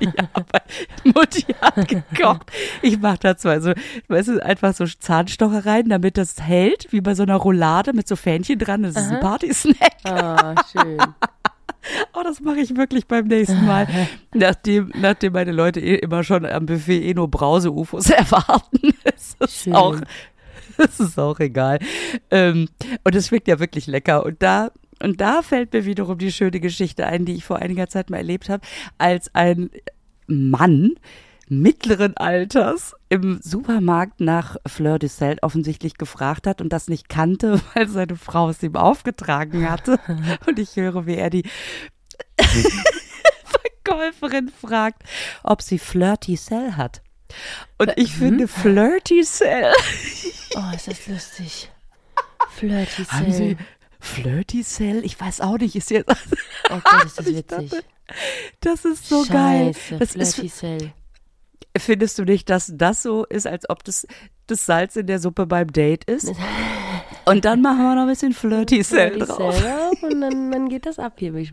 Ja, 0.00 0.10
aber 0.32 0.62
Mutti 1.04 1.44
hat 1.60 1.88
gekocht. 1.88 2.50
Ich 2.82 2.98
mache 3.00 3.18
da 3.20 3.36
zwar 3.36 3.60
so, 3.60 3.72
weißt 4.08 4.28
du, 4.28 4.44
einfach 4.44 4.74
so 4.74 4.84
Zahnstochereien, 4.84 5.88
damit 5.88 6.16
das 6.18 6.40
hält, 6.40 6.88
wie 6.92 7.00
bei 7.00 7.14
so 7.14 7.22
einer 7.22 7.36
Roulade 7.36 7.92
mit 7.92 8.06
so 8.08 8.14
Fähnchen 8.16 8.58
dran. 8.58 8.82
Das 8.82 8.96
ist 8.96 9.10
ein 9.10 9.20
Party-Snack. 9.20 9.92
Ah, 10.04 10.54
schön. 10.70 10.98
Oh, 12.14 12.22
das 12.24 12.40
mache 12.40 12.60
ich 12.60 12.76
wirklich 12.76 13.06
beim 13.06 13.26
nächsten 13.26 13.64
Mal. 13.66 13.86
nachdem, 14.34 14.90
nachdem 14.96 15.32
meine 15.34 15.52
Leute 15.52 15.80
eh 15.80 15.96
immer 15.96 16.22
schon 16.24 16.44
am 16.46 16.66
Buffet 16.66 17.02
eh 17.04 17.14
nur 17.14 17.28
Brause-UFOs 17.30 18.10
erwarten. 18.10 18.94
ist 19.16 19.36
es 19.38 19.62
Schön. 19.62 19.74
auch, 19.74 19.96
es 20.78 21.00
ist 21.00 21.18
auch 21.18 21.40
egal. 21.40 21.78
Ähm, 22.30 22.68
und 23.04 23.14
es 23.14 23.28
schmeckt 23.28 23.48
ja 23.48 23.58
wirklich 23.58 23.86
lecker. 23.86 24.24
Und 24.24 24.42
da, 24.42 24.70
und 25.02 25.20
da 25.20 25.42
fällt 25.42 25.72
mir 25.72 25.84
wiederum 25.84 26.18
die 26.18 26.32
schöne 26.32 26.60
Geschichte 26.60 27.06
ein, 27.06 27.24
die 27.24 27.34
ich 27.34 27.44
vor 27.44 27.58
einiger 27.58 27.88
Zeit 27.88 28.10
mal 28.10 28.18
erlebt 28.18 28.48
habe, 28.48 28.66
als 28.98 29.34
ein 29.34 29.70
Mann 30.26 30.94
mittleren 31.48 32.16
Alters 32.16 32.94
im 33.08 33.38
Supermarkt 33.42 34.20
nach 34.20 34.56
Fleur 34.66 34.98
de 34.98 35.08
Sel 35.08 35.38
offensichtlich 35.42 35.98
gefragt 35.98 36.46
hat 36.46 36.60
und 36.60 36.72
das 36.72 36.88
nicht 36.88 37.08
kannte, 37.08 37.60
weil 37.74 37.88
seine 37.88 38.16
Frau 38.16 38.48
es 38.48 38.62
ihm 38.62 38.76
aufgetragen 38.76 39.68
hatte. 39.70 39.98
Und 40.46 40.58
ich 40.58 40.76
höre, 40.76 41.06
wie 41.06 41.16
er 41.16 41.30
die 41.30 41.44
Verkäuferin 43.84 44.48
fragt, 44.48 45.02
ob 45.42 45.62
sie 45.62 45.78
Flirty 45.78 46.36
Cell 46.36 46.72
hat. 46.72 47.03
Und 47.78 47.92
ich 47.96 48.14
finde 48.14 48.46
Flirty 48.48 49.22
Cell. 49.22 49.72
Oh, 50.56 50.74
ist 50.74 50.88
das 50.88 51.06
lustig. 51.06 51.70
Flirty 52.50 53.04
Haben 53.06 53.32
Sie 53.32 53.56
Cell. 53.56 53.66
Flirty 54.00 54.62
Cell? 54.62 55.04
Ich 55.04 55.18
weiß 55.18 55.40
auch 55.40 55.58
nicht, 55.58 55.74
ist 55.76 55.90
jetzt. 55.90 56.10
Oh 56.70 56.80
Gott, 56.82 57.04
ist 57.04 57.18
das 57.18 57.26
witzig. 57.34 57.46
dachte, 57.70 57.84
Das 58.60 58.84
ist 58.84 59.08
so 59.08 59.24
geil. 59.26 59.74
Scheiße, 59.74 59.98
Das 59.98 60.14
ist, 60.14 60.34
Flirty 60.36 60.50
Cell. 60.50 60.92
findest 61.76 62.18
du 62.18 62.24
nicht, 62.24 62.48
dass 62.48 62.70
das 62.74 63.02
so 63.02 63.24
ist, 63.26 63.46
als 63.46 63.68
ob 63.68 63.84
das, 63.84 64.06
das 64.46 64.64
Salz 64.64 64.96
in 64.96 65.06
der 65.06 65.18
Suppe 65.18 65.46
beim 65.46 65.70
Date 65.72 66.04
ist? 66.04 66.30
Und 67.26 67.44
dann 67.44 67.60
machen 67.62 67.78
wir 67.82 67.94
noch 67.96 68.02
ein 68.02 68.08
bisschen 68.08 68.32
Flirty 68.32 68.82
Cell 68.82 69.12
Flirty 69.12 69.26
drauf. 69.32 69.54
Cell 69.58 69.62
drauf 69.70 70.02
und 70.02 70.20
dann, 70.20 70.50
dann 70.52 70.68
geht 70.68 70.86
das 70.86 70.98
ab 70.98 71.14
hier 71.18 71.32
bei 71.32 71.44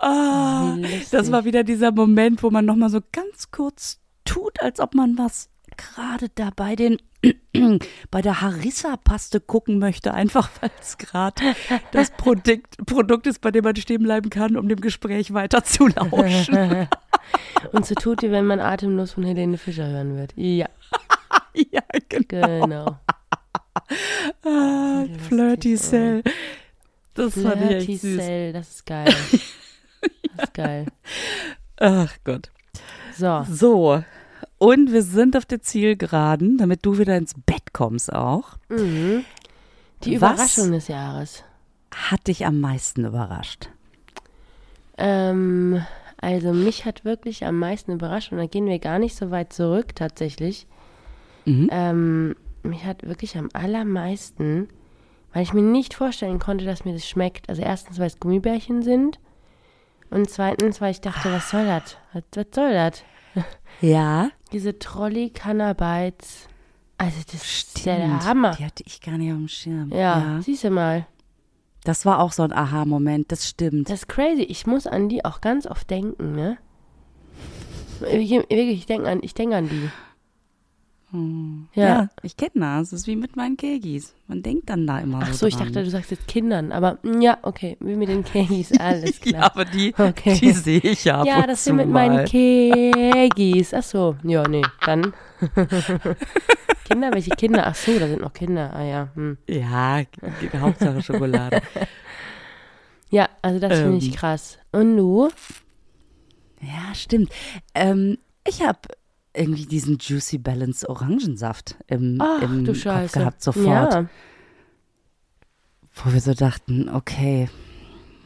Lustig. 0.00 1.10
das 1.10 1.32
war 1.32 1.44
wieder 1.44 1.64
dieser 1.64 1.92
Moment, 1.92 2.42
wo 2.42 2.50
man 2.50 2.64
noch 2.64 2.76
mal 2.76 2.90
so 2.90 3.00
ganz 3.12 3.50
kurz 3.50 4.00
tut, 4.24 4.60
als 4.60 4.80
ob 4.80 4.94
man 4.94 5.18
was 5.18 5.48
gerade 5.76 6.28
da 6.34 6.50
bei 6.54 6.76
den 6.76 6.98
bei 8.10 8.22
der 8.22 8.40
Harissa-Paste 8.40 9.40
gucken 9.40 9.78
möchte, 9.78 10.14
einfach 10.14 10.50
weil 10.60 10.70
es 10.80 10.98
gerade 10.98 11.42
das 11.90 12.10
Produkt, 12.12 12.76
Produkt 12.86 13.26
ist, 13.26 13.40
bei 13.40 13.50
dem 13.50 13.64
man 13.64 13.74
stehen 13.76 14.02
bleiben 14.02 14.30
kann, 14.30 14.56
um 14.56 14.68
dem 14.68 14.80
Gespräch 14.80 15.34
weiter 15.34 15.64
zu 15.64 15.88
lauschen. 15.88 16.88
Und 17.72 17.86
so 17.86 17.94
tut 17.94 18.22
ihr, 18.22 18.30
wenn 18.30 18.46
man 18.46 18.60
atemlos 18.60 19.12
von 19.12 19.24
Helene 19.24 19.58
Fischer 19.58 19.86
hören 19.88 20.16
wird. 20.16 20.32
Ja, 20.36 20.68
ja, 21.54 21.82
genau. 22.08 22.64
genau. 22.64 22.98
ah, 24.44 25.04
Flirty 25.28 25.76
Cell. 25.76 26.22
Das 27.14 27.34
fand 27.34 27.56
ich 27.56 27.60
Flirty 27.60 27.92
echt 27.92 28.00
süß. 28.02 28.16
Cell, 28.16 28.52
das 28.52 28.68
ist 28.70 28.86
geil. 28.86 29.14
Das 30.38 30.48
ist 30.48 30.54
geil. 30.54 30.86
Ach 31.80 32.16
Gott. 32.24 32.50
So, 33.16 33.44
So. 33.50 34.04
Und 34.58 34.92
wir 34.92 35.02
sind 35.02 35.36
auf 35.36 35.46
der 35.46 35.62
Zielgeraden, 35.62 36.58
damit 36.58 36.84
du 36.84 36.98
wieder 36.98 37.16
ins 37.16 37.34
Bett 37.34 37.72
kommst 37.72 38.12
auch. 38.12 38.56
mhm. 38.68 39.24
die 40.04 40.20
Was? 40.20 40.32
Überraschung 40.34 40.72
des 40.72 40.88
Jahres. 40.88 41.44
Hat 41.92 42.26
dich 42.26 42.46
am 42.46 42.60
meisten 42.60 43.04
überrascht? 43.04 43.68
Ähm, 44.96 45.84
also 46.20 46.52
mich 46.52 46.84
hat 46.84 47.04
wirklich 47.04 47.44
am 47.44 47.58
meisten 47.58 47.92
überrascht 47.92 48.32
und 48.32 48.38
da 48.38 48.46
gehen 48.46 48.66
wir 48.66 48.78
gar 48.78 48.98
nicht 48.98 49.16
so 49.16 49.30
weit 49.30 49.52
zurück 49.52 49.94
tatsächlich. 49.94 50.66
Mhm. 51.44 51.68
Ähm, 51.70 52.36
mich 52.62 52.84
hat 52.84 53.04
wirklich 53.04 53.36
am 53.38 53.48
allermeisten, 53.52 54.68
weil 55.32 55.42
ich 55.42 55.52
mir 55.52 55.62
nicht 55.62 55.94
vorstellen 55.94 56.38
konnte, 56.40 56.64
dass 56.64 56.84
mir 56.84 56.92
das 56.94 57.08
schmeckt. 57.08 57.48
Also 57.48 57.62
erstens, 57.62 57.98
weil 57.98 58.08
es 58.08 58.18
Gummibärchen 58.20 58.82
sind 58.82 59.18
und 60.10 60.28
zweitens, 60.30 60.80
weil 60.80 60.90
ich 60.90 61.00
dachte, 61.00 61.32
was 61.32 61.50
soll 61.50 61.66
das? 61.66 61.96
Was, 62.12 62.22
was 62.34 62.46
soll 62.54 62.72
das? 62.72 63.02
Ja, 63.80 64.30
Diese 64.52 64.78
Trolley 64.78 65.30
Cannabites. 65.30 66.48
Also 66.96 67.18
das 67.30 67.34
ist 67.44 67.86
ja 67.86 67.96
der 67.96 68.24
Hammer. 68.24 68.56
Die 68.58 68.64
hatte 68.64 68.82
ich 68.84 69.00
gar 69.00 69.16
nicht 69.16 69.30
auf 69.30 69.38
dem 69.38 69.46
Schirm. 69.48 69.92
Ja, 69.92 70.40
siehst 70.42 70.64
du 70.64 70.70
mal. 70.70 71.06
Das 71.84 72.04
war 72.04 72.18
auch 72.18 72.32
so 72.32 72.42
ein 72.42 72.52
Aha-Moment, 72.52 73.30
das 73.30 73.48
stimmt. 73.48 73.88
Das 73.88 74.00
ist 74.00 74.08
crazy. 74.08 74.42
Ich 74.42 74.66
muss 74.66 74.88
an 74.88 75.08
die 75.08 75.24
auch 75.24 75.40
ganz 75.40 75.64
oft 75.66 75.88
denken, 75.90 76.32
ne? 76.32 76.58
Wirklich, 78.00 78.32
ich 78.50 78.86
denke 78.86 79.08
an, 79.08 79.20
ich 79.22 79.34
denk 79.34 79.54
an 79.54 79.68
die. 79.68 79.90
Ja. 81.12 81.86
Ja. 81.88 82.08
ich 82.22 82.36
kenne 82.36 82.50
das. 82.56 82.90
Das 82.90 83.00
ist 83.00 83.06
wie 83.06 83.16
mit 83.16 83.34
meinen 83.36 83.56
Kegis. 83.56 84.14
Man 84.26 84.42
denkt 84.42 84.68
dann 84.68 84.86
da 84.86 84.98
immer 84.98 85.20
Ach 85.22 85.28
so 85.28 85.38
so, 85.38 85.46
ich 85.46 85.56
dran. 85.56 85.68
dachte, 85.72 85.84
du 85.84 85.90
sagst 85.90 86.10
jetzt 86.10 86.28
Kindern, 86.28 86.70
aber 86.70 86.98
mm, 87.02 87.20
ja, 87.22 87.38
okay, 87.42 87.76
wie 87.80 87.94
mit 87.96 88.08
den 88.10 88.24
Kegis, 88.24 88.72
alles 88.78 89.18
klar. 89.20 89.40
Ja, 89.40 89.46
aber 89.46 89.64
die, 89.64 89.94
Okay. 89.96 90.38
die 90.38 90.52
sehe 90.52 90.80
ich 90.80 91.04
ja 91.04 91.24
Ja, 91.24 91.46
das 91.46 91.64
sind 91.64 91.76
mit 91.76 91.88
mal. 91.88 92.08
meinen 92.08 92.24
Kegis. 92.26 93.72
Ach 93.72 93.82
so, 93.82 94.16
ja, 94.22 94.46
nee, 94.46 94.62
dann. 94.84 95.14
Kinder, 96.84 97.12
welche 97.12 97.30
Kinder? 97.30 97.66
Ach 97.66 97.74
so, 97.74 97.98
da 97.98 98.06
sind 98.08 98.20
noch 98.22 98.32
Kinder. 98.32 98.72
Ah 98.74 98.82
ja, 98.84 99.08
hm. 99.14 99.38
Ja, 99.48 100.02
Hauptsache 100.60 101.02
Schokolade. 101.02 101.62
Ja, 103.10 103.26
also 103.40 103.58
das 103.58 103.78
finde 103.78 103.96
ich 103.96 104.08
Ähm. 104.08 104.14
krass. 104.16 104.58
Und 104.70 104.98
du? 104.98 105.30
ja, 106.60 106.94
stimmt. 106.94 107.32
Ähm, 107.74 108.18
ich 108.46 108.60
habe 108.62 108.80
irgendwie 109.38 109.66
diesen 109.66 109.98
Juicy 109.98 110.38
Balance 110.38 110.88
Orangensaft 110.88 111.76
im, 111.86 112.18
Ach, 112.20 112.42
im 112.42 112.66
Kopf 112.66 112.76
Scheiße. 112.78 113.18
gehabt 113.18 113.42
sofort. 113.42 113.66
Ja, 113.94 114.06
Wo 115.94 116.12
wir 116.12 116.20
so 116.20 116.34
dachten, 116.34 116.88
okay, 116.88 117.48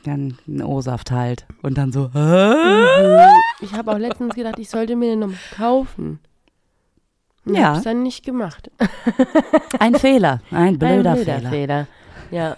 dann 0.05 0.37
ein 0.48 0.62
O-Saft 0.62 1.11
halt. 1.11 1.46
Und 1.62 1.79
dann 1.79 1.92
so, 1.92 2.11
hä? 2.12 2.18
Mhm. 2.18 3.18
ich 3.61 3.72
habe 3.75 3.92
auch 3.92 3.98
letztens 3.98 4.35
gedacht, 4.35 4.59
ich 4.59 4.68
sollte 4.68 4.96
mir 4.96 5.11
den 5.11 5.20
noch 5.20 5.33
kaufen. 5.57 6.18
Und 7.44 7.55
Ja. 7.57 7.75
hab's 7.75 7.85
dann 7.85 8.03
nicht 8.03 8.25
gemacht. 8.25 8.70
Ein 9.81 9.94
Fehler, 9.96 10.40
ein 10.53 10.79
blöder, 10.79 11.12
Ein 11.12 11.25
Fehler. 11.25 11.51
Fehler. 11.51 11.87
Ja, 12.31 12.55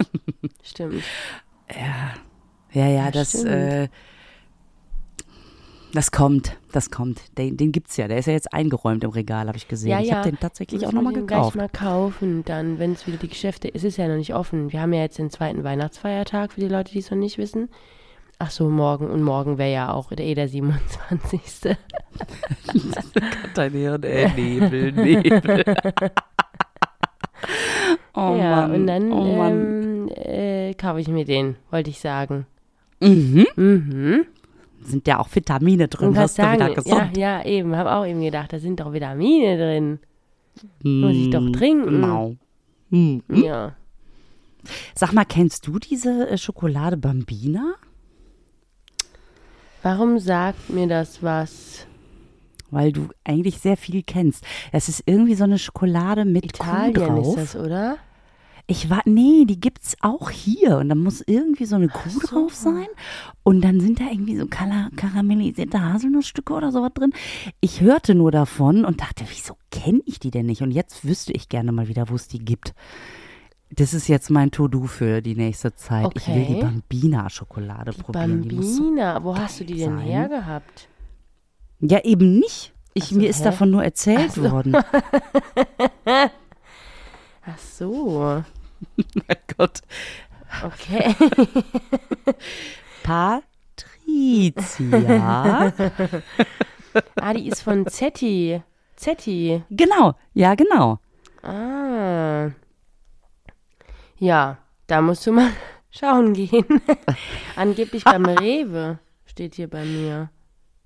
stimmt. 0.63 1.03
Ja, 1.75 2.13
ja, 2.73 2.87
ja, 2.89 3.05
Ja, 3.07 3.11
das, 3.11 3.35
äh, 3.45 3.89
das 5.95 6.11
kommt, 6.11 6.57
das 6.73 6.91
kommt. 6.91 7.21
Den, 7.39 7.57
den 7.57 7.71
gibt's 7.71 7.97
ja, 7.97 8.09
der 8.09 8.19
ist 8.19 8.27
ja 8.27 8.33
jetzt 8.33 8.53
eingeräumt 8.53 9.05
im 9.05 9.11
Regal, 9.11 9.47
habe 9.47 9.57
ich 9.57 9.69
gesehen. 9.69 9.91
Ja, 9.91 10.01
ich 10.01 10.09
ja. 10.09 10.17
habe 10.17 10.31
den 10.31 10.41
tatsächlich 10.41 10.81
Muss 10.81 10.89
auch 10.89 10.93
nochmal 10.93 11.13
gekauft. 11.13 11.53
gleich 11.53 11.63
mal 11.63 11.69
kaufen, 11.69 12.45
dann, 12.45 12.81
wenn 12.81 12.93
es 12.93 13.07
wieder 13.07 13.17
die 13.17 13.29
Geschäfte, 13.29 13.73
es 13.73 13.85
ist 13.85 13.97
ja 13.97 14.09
noch 14.09 14.17
nicht 14.17 14.35
offen. 14.35 14.73
Wir 14.73 14.81
haben 14.81 14.93
ja 14.93 15.03
jetzt 15.03 15.19
den 15.19 15.31
zweiten 15.31 15.63
Weihnachtsfeiertag 15.63 16.53
für 16.53 16.61
die 16.61 16.69
Leute, 16.69 16.93
die 16.93 16.99
es 16.99 17.13
noch 17.13 17.19
nicht 17.19 17.39
wissen. 17.39 17.69
Ach 18.41 18.51
so, 18.51 18.69
morgen 18.69 19.09
und 19.09 19.23
morgen 19.23 19.57
wäre 19.59 19.73
ja 19.73 19.93
auch 19.93 20.11
eh 20.11 20.35
der 20.35 20.49
27. 20.49 21.41
Dein 23.55 23.73
Hirn, 23.73 24.03
ey, 24.03 24.31
Nebel, 24.33 24.91
Nebel. 24.93 25.65
oh 28.15 28.37
ja, 28.37 28.57
Mann, 28.57 28.73
und 28.73 28.87
dann 28.89 29.13
oh 29.13 29.37
Mann. 29.37 29.53
ähm, 29.53 30.09
äh, 30.17 30.75
kaufe 30.75 31.01
ich 31.01 31.07
mir 31.07 31.25
den, 31.25 31.55
wollte 31.71 31.91
ich 31.91 32.01
sagen. 32.01 32.47
mhm. 32.99 33.47
Mhm. 33.55 34.27
Sind 34.85 35.07
ja 35.07 35.19
auch 35.19 35.29
Vitamine 35.35 35.89
drin, 35.89 36.17
hast 36.19 36.39
du 36.39 36.43
wieder 36.43 36.51
sagen? 36.59 36.61
Ja, 36.61 36.75
gesund. 36.75 37.17
ja, 37.17 37.45
eben, 37.45 37.75
habe 37.77 37.93
auch 37.93 38.07
eben 38.07 38.21
gedacht, 38.21 38.53
da 38.53 38.59
sind 38.59 38.81
doch 38.81 38.93
Vitamine 38.93 39.57
drin. 39.57 39.99
Muss 40.83 41.15
ich 41.17 41.31
doch 41.31 41.41
Mm, 41.41 41.53
trinken. 41.53 41.91
Genau. 41.91 42.37
Mm. 42.91 43.19
Ja. 43.29 43.73
Sag 44.95 45.13
mal, 45.13 45.25
kennst 45.25 45.67
du 45.67 45.79
diese 45.79 46.29
äh, 46.29 46.39
Schokolade 46.39 46.97
Bambina? 46.97 47.75
Warum 49.83 50.19
sagt 50.19 50.71
mir 50.71 50.87
das 50.87 51.23
was? 51.23 51.87
Weil 52.71 52.93
du 52.93 53.09
eigentlich 53.25 53.59
sehr 53.59 53.77
viel 53.77 54.03
kennst. 54.03 54.45
Das 54.73 54.89
ist 54.89 55.03
irgendwie 55.07 55.35
so 55.35 55.45
eine 55.45 55.59
Schokolade 55.59 56.25
mit 56.25 56.59
Kuh 56.59 56.65
Italien 56.67 56.95
drauf. 56.95 57.37
ist 57.37 57.55
das, 57.55 57.63
oder? 57.63 57.99
Ich 58.67 58.89
war, 58.89 59.03
nee, 59.05 59.45
die 59.45 59.61
gibt's 59.61 59.95
auch 60.01 60.31
hier. 60.31 60.79
Und 60.79 60.89
da 60.89 60.95
muss 60.95 61.21
irgendwie 61.27 61.67
so 61.67 61.77
eine 61.77 61.89
Kuh 61.89 62.09
so. 62.09 62.21
drauf 62.21 62.55
sein. 62.55 62.87
Und 63.43 63.61
dann 63.63 63.79
sind 63.81 64.01
da 64.01 64.05
irgendwie 64.11 64.37
so 64.39 64.47
kara 64.47 64.89
karamellisierte 64.97 65.83
Haselnussstücke 65.83 66.53
oder 66.55 66.73
sowas 66.73 66.93
drin. 66.95 67.13
Ich 67.61 67.83
hörte 67.83 68.15
nur 68.15 68.31
davon 68.31 68.85
und 68.87 69.01
dachte, 69.03 69.25
wieso 69.29 69.57
kenne 69.71 70.01
ich 70.07 70.19
die 70.19 70.31
denn 70.31 70.47
nicht? 70.47 70.63
Und 70.63 70.71
jetzt 70.71 71.05
wüsste 71.05 71.33
ich 71.33 71.51
gerne 71.51 71.73
mal 71.73 71.89
wieder, 71.89 72.09
wo 72.09 72.15
es 72.15 72.27
die 72.29 72.39
gibt. 72.39 72.73
Das 73.71 73.93
ist 73.93 74.09
jetzt 74.09 74.31
mein 74.31 74.51
To-Do 74.51 74.85
für 74.85 75.21
die 75.21 75.35
nächste 75.35 75.75
Zeit. 75.75 76.11
Ich 76.15 76.27
will 76.29 76.45
die 76.47 76.55
Okay. 76.55 76.61
Bambina-Schokolade 76.63 77.93
probieren. 77.93 78.43
Die 78.43 78.49
Bambina, 78.55 79.23
wo 79.25 79.37
hast 79.37 79.61
du 79.61 79.65
die 79.65 79.75
denn 79.79 79.97
sein. 79.99 80.07
hergehabt? 80.07 80.89
ja, 81.81 82.03
eben 82.05 82.39
nicht. 82.39 82.73
Ich, 82.95 83.07
so, 83.07 83.17
mir 83.17 83.29
ist 83.29 83.41
hä? 83.41 83.45
davon 83.45 83.71
nur 83.73 83.83
erzählt 83.85 84.33
so. 84.33 84.51
worden. 84.51 84.77
Ach 87.47 87.59
so, 87.59 88.43
mein 88.97 89.37
Gott. 89.57 89.81
okay. 90.65 91.15
Patricia. 93.03 94.53
ah, 97.21 97.35
die 97.35 97.49
ist 97.49 97.63
von 97.63 97.87
Zetti. 97.87 98.63
Zetti. 98.97 99.63
genau, 99.71 100.15
ja, 100.33 100.55
genau. 100.55 100.99
Ah. 101.43 102.51
Ja, 104.19 104.59
da 104.87 105.01
musst 105.03 105.27
du 105.27 105.33
mal 105.33 105.51
schauen 105.91 106.33
gehen. 106.33 106.65
Angeblich 107.57 108.05
beim 108.05 108.25
Rewe 108.25 108.99
steht 109.27 109.57
hier 109.57 109.69
bei 109.69 109.85
mir. 109.85 110.31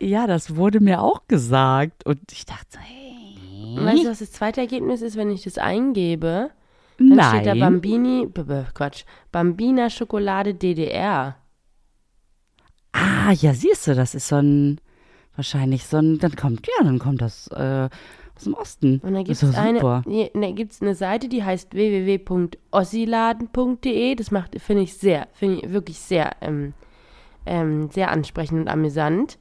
Ja, 0.00 0.26
das 0.26 0.56
wurde 0.56 0.80
mir 0.80 1.02
auch 1.02 1.26
gesagt. 1.28 2.04
Und 2.06 2.20
ich 2.32 2.46
dachte 2.46 2.66
so, 2.70 2.78
hey. 2.80 3.07
Und 3.80 3.86
weißt 3.86 4.04
du, 4.04 4.10
was 4.10 4.18
das 4.18 4.32
zweite 4.32 4.60
Ergebnis 4.60 5.00
ist, 5.02 5.16
wenn 5.16 5.30
ich 5.30 5.42
das 5.42 5.58
eingebe? 5.58 6.50
Dann 6.98 7.08
Nein. 7.08 7.28
steht 7.28 7.46
da 7.46 7.54
Bambini, 7.54 8.26
b 8.26 8.42
-b 8.42 8.64
Quatsch, 8.74 9.04
Bambina 9.30 9.88
Schokolade 9.88 10.54
DDR. 10.54 11.36
ah, 12.92 13.30
ja, 13.32 13.54
siehst 13.54 13.86
du, 13.86 13.94
das 13.94 14.16
ist 14.16 14.26
so 14.28 14.36
ein, 14.36 14.80
wahrscheinlich 15.36 15.86
so 15.86 15.98
ein, 15.98 16.18
dann 16.18 16.34
kommt, 16.34 16.66
ja, 16.66 16.82
dann 16.82 16.98
kommt 16.98 17.22
das 17.22 17.46
äh, 17.48 17.88
aus 18.34 18.44
dem 18.44 18.54
Osten. 18.54 18.98
Und 19.04 19.14
da 19.14 19.22
gibt 19.22 19.40
es 19.42 19.54
eine, 19.54 19.80
da 19.80 20.02
gibt's 20.50 20.82
eine 20.82 20.96
Seite, 20.96 21.28
die 21.28 21.44
heißt 21.44 21.74
www.ossiladen.de. 21.74 24.14
Das 24.16 24.30
macht, 24.30 24.60
finde 24.60 24.82
ich 24.82 24.94
sehr, 24.94 25.28
finde 25.32 25.60
ich 25.60 25.70
wirklich 25.72 25.98
sehr, 26.00 26.36
ähm, 26.40 26.74
ähm, 27.46 27.90
sehr 27.90 28.10
ansprechend 28.10 28.60
und 28.60 28.68
amüsant. 28.68 29.38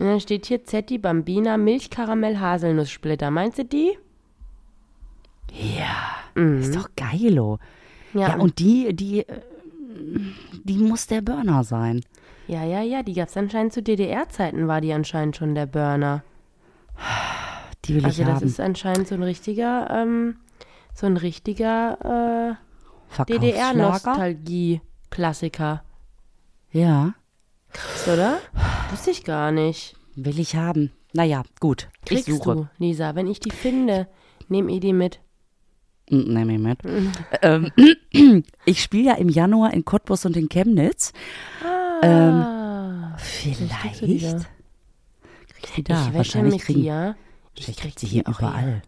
Und 0.00 0.06
dann 0.06 0.20
steht 0.20 0.46
hier 0.46 0.64
Zetti 0.64 0.96
Bambina 0.98 1.56
Milchkaramell 1.58 2.38
Haselnusssplitter. 2.38 3.30
Meinst 3.30 3.58
du 3.58 3.64
die? 3.64 3.98
Ja, 5.52 5.96
Mhm. 6.34 6.60
ist 6.60 6.74
doch 6.74 6.88
geilo. 6.96 7.58
Ja, 8.14 8.28
Ja, 8.30 8.36
und 8.36 8.58
die, 8.60 8.94
die, 8.96 9.20
äh, 9.28 9.40
die 10.64 10.78
muss 10.78 11.06
der 11.06 11.20
Burner 11.20 11.64
sein. 11.64 12.00
ja, 12.48 12.64
ja, 12.64 12.80
ja, 12.82 13.02
die 13.02 13.12
gab 13.14 13.28
es 13.28 13.36
anscheinend 13.36 13.72
zu 13.72 13.82
DDR-Zeiten, 13.82 14.66
war 14.68 14.80
die 14.80 14.92
anscheinend 14.92 15.36
schon 15.36 15.54
der 15.54 15.66
Burner. 15.66 16.22
Die 17.84 17.94
will 17.96 18.04
Also 18.04 18.22
ich 18.22 18.26
das 18.28 18.36
haben. 18.36 18.46
ist 18.46 18.60
anscheinend 18.60 19.08
so 19.08 19.14
ein 19.14 19.22
richtiger, 19.22 19.88
ähm, 19.90 20.36
so 20.94 21.06
ein 21.06 21.16
richtiger 21.16 22.56
äh. 23.18 23.24
DDR-Nostalgie-Klassiker. 23.24 25.82
Ja, 26.72 27.14
Krass, 27.72 28.08
oder? 28.08 28.38
Wusste 28.90 29.10
ich 29.10 29.24
gar 29.24 29.52
nicht. 29.52 29.94
will 30.16 30.38
ich 30.38 30.56
haben. 30.56 30.90
Naja, 31.12 31.42
gut. 31.60 31.88
Kriegst 32.04 32.28
ich 32.28 32.34
suche. 32.34 32.54
du, 32.54 32.68
Lisa. 32.78 33.14
Wenn 33.14 33.26
ich 33.26 33.40
die 33.40 33.50
finde, 33.50 34.08
nehme 34.48 34.72
ich 34.72 34.80
die 34.80 34.92
mit. 34.92 35.20
Mm, 36.10 36.32
Nehm 36.32 36.50
ich 36.50 36.58
mit. 36.58 36.78
ähm, 37.42 37.72
ich 38.64 38.82
spiele 38.82 39.10
ja 39.10 39.14
im 39.14 39.28
Januar 39.28 39.72
in 39.72 39.84
Cottbus 39.84 40.24
und 40.26 40.36
in 40.36 40.48
Chemnitz. 40.48 41.12
Ah, 41.64 43.14
Vielleicht. 43.16 44.02
du 44.02 44.06
die 44.06 44.18
da? 44.18 44.36
Ich 45.46 45.72
die 45.74 45.80
ich 45.82 46.14
Wahrscheinlich 46.14 46.62
kriegen, 46.62 46.82
dir. 46.82 47.16
Ich 47.54 47.64
vielleicht 47.64 47.80
krieg 47.80 47.96
die 47.96 48.06
hier 48.06 48.22
überall. 48.22 48.38
überall. 48.38 48.82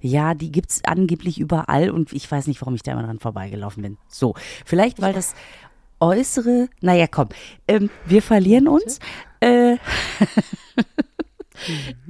Ja, 0.00 0.34
die 0.34 0.52
gibt's 0.52 0.82
angeblich 0.84 1.40
überall 1.40 1.88
und 1.90 2.12
ich 2.12 2.30
weiß 2.30 2.46
nicht, 2.46 2.60
warum 2.60 2.74
ich 2.74 2.82
da 2.82 2.92
immer 2.92 3.02
dran 3.04 3.18
vorbeigelaufen 3.20 3.82
bin. 3.82 3.96
So, 4.08 4.34
vielleicht 4.66 5.00
weil 5.00 5.14
das 5.14 5.34
äußere, 6.04 6.68
naja, 6.80 7.06
komm, 7.06 7.28
ähm, 7.66 7.90
wir 8.04 8.22
verlieren 8.22 8.68
uns. 8.68 8.98
Äh, 9.40 9.76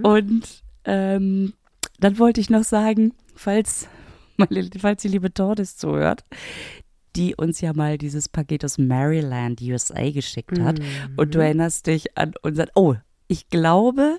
und 0.03 0.63
ähm, 0.85 1.55
dann 2.01 2.19
wollte 2.19 2.41
ich 2.41 2.51
noch 2.51 2.65
sagen, 2.65 3.15
falls, 3.35 3.89
meine, 4.37 4.69
falls 4.79 5.03
die 5.03 5.09
liebe 5.09 5.33
Tordes 5.33 5.77
zuhört, 5.77 6.25
die 7.17 7.37
uns 7.37 7.61
ja 7.61 7.73
mal 7.73 7.97
dieses 7.97 8.29
Paket 8.29 8.65
aus 8.65 8.77
Maryland, 8.79 9.61
USA 9.63 10.11
geschickt 10.11 10.59
hat. 10.59 10.81
Und 11.17 11.35
du 11.35 11.39
erinnerst 11.39 11.87
dich 11.87 12.19
an 12.19 12.35
unseren, 12.43 12.71
oh, 12.75 12.97
ich 13.29 13.49
glaube, 13.49 14.19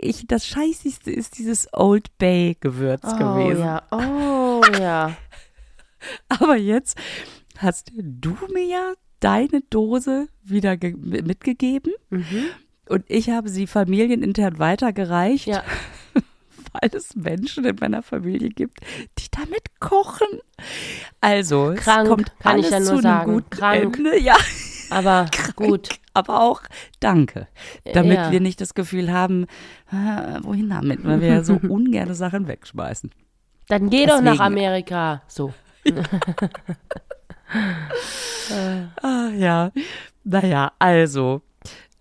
ich, 0.00 0.26
das 0.28 0.46
Scheißigste 0.46 1.10
ist 1.10 1.38
dieses 1.38 1.68
Old 1.72 2.16
Bay 2.18 2.56
Gewürz 2.60 3.02
Oh 3.04 3.16
gewesen. 3.16 3.60
ja, 3.62 3.82
oh 3.90 4.62
ja. 4.80 5.16
Aber 6.28 6.56
jetzt 6.56 6.96
hast 7.62 7.92
du 7.94 8.34
mir 8.52 8.64
ja 8.64 8.92
deine 9.20 9.60
Dose 9.70 10.28
wieder 10.42 10.76
ge- 10.76 10.94
mitgegeben 10.96 11.92
Mhm. 12.10 12.46
und 12.88 13.04
ich 13.08 13.28
habe 13.30 13.48
sie 13.48 13.66
familienintern 13.66 14.58
weitergereicht, 14.58 15.46
Ja, 15.46 15.62
weil 16.72 16.90
es 16.94 17.14
Menschen 17.16 17.64
in 17.64 17.76
meiner 17.80 18.02
Familie 18.02 18.48
gibt, 18.48 18.78
die 19.18 19.26
damit 19.30 19.78
kochen. 19.80 20.28
Also, 21.20 21.74
Krank, 21.76 22.08
kommt 22.08 22.32
kann 22.40 22.52
alles 22.54 22.66
ich 22.66 22.72
ja 22.72 22.78
nur 22.78 22.86
zu 22.86 22.92
einem 22.94 23.02
sagen. 23.02 23.32
guten 23.34 23.50
Krank. 23.50 23.96
Ende. 23.98 24.18
Ja, 24.20 24.36
aber 24.90 25.26
gut. 25.56 25.88
aber 26.14 26.40
auch 26.42 26.62
danke, 27.00 27.46
damit 27.84 28.16
Ja. 28.16 28.30
wir 28.32 28.40
nicht 28.40 28.60
das 28.60 28.72
Gefühl 28.74 29.12
haben, 29.12 29.46
ah, 29.90 30.38
wohin 30.42 30.70
damit, 30.70 31.04
weil 31.04 31.20
wir 31.20 31.28
ja 31.28 31.44
so 31.44 31.54
ungerne 31.68 32.14
Sachen 32.14 32.48
wegschmeißen. 32.48 33.10
Dann 33.68 33.90
geh 33.90 34.06
doch 34.06 34.20
nach 34.22 34.32
Deswegen. 34.38 34.40
Amerika. 34.42 35.22
So. 35.28 35.52
Ah, 39.02 39.28
ja, 39.36 39.70
naja, 40.24 40.72
also, 40.78 41.40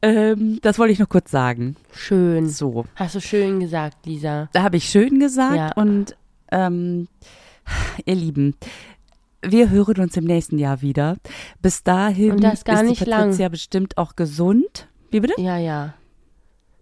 ähm, 0.02 0.60
das 0.62 0.80
wollte 0.80 0.94
ich 0.94 1.00
noch 1.00 1.10
kurz 1.10 1.30
sagen. 1.30 1.76
Schön. 1.92 2.50
So, 2.50 2.86
Hast 2.96 3.16
du 3.16 3.22
schön 3.22 3.60
gesagt, 3.60 4.06
Lisa. 4.06 4.50
da 4.54 4.64
habe 4.64 4.78
ich 4.78 4.86
schön 4.90 5.20
gesagt 5.20 5.56
Ja. 5.56 5.72
und 5.76 6.16
ähm, 6.52 7.08
ihr 8.06 8.16
Lieben, 8.16 8.56
wir 9.44 9.70
hören 9.70 10.00
uns 10.02 10.18
im 10.18 10.24
nächsten 10.26 10.58
Jahr 10.58 10.82
wieder. 10.82 11.18
Bis 11.62 11.84
dahin 11.84 12.32
Und 12.32 12.44
das 12.44 12.64
gar 12.64 12.82
ist 12.82 12.90
nicht 12.90 13.06
die 13.06 13.10
lang. 13.10 13.22
Patricia 13.30 13.50
bestimmt 13.50 13.98
auch 13.98 14.16
gesund. 14.16 14.88
Wie 15.12 15.20
bitte? 15.20 15.40
Ja, 15.40 15.58
ja. 15.58 15.94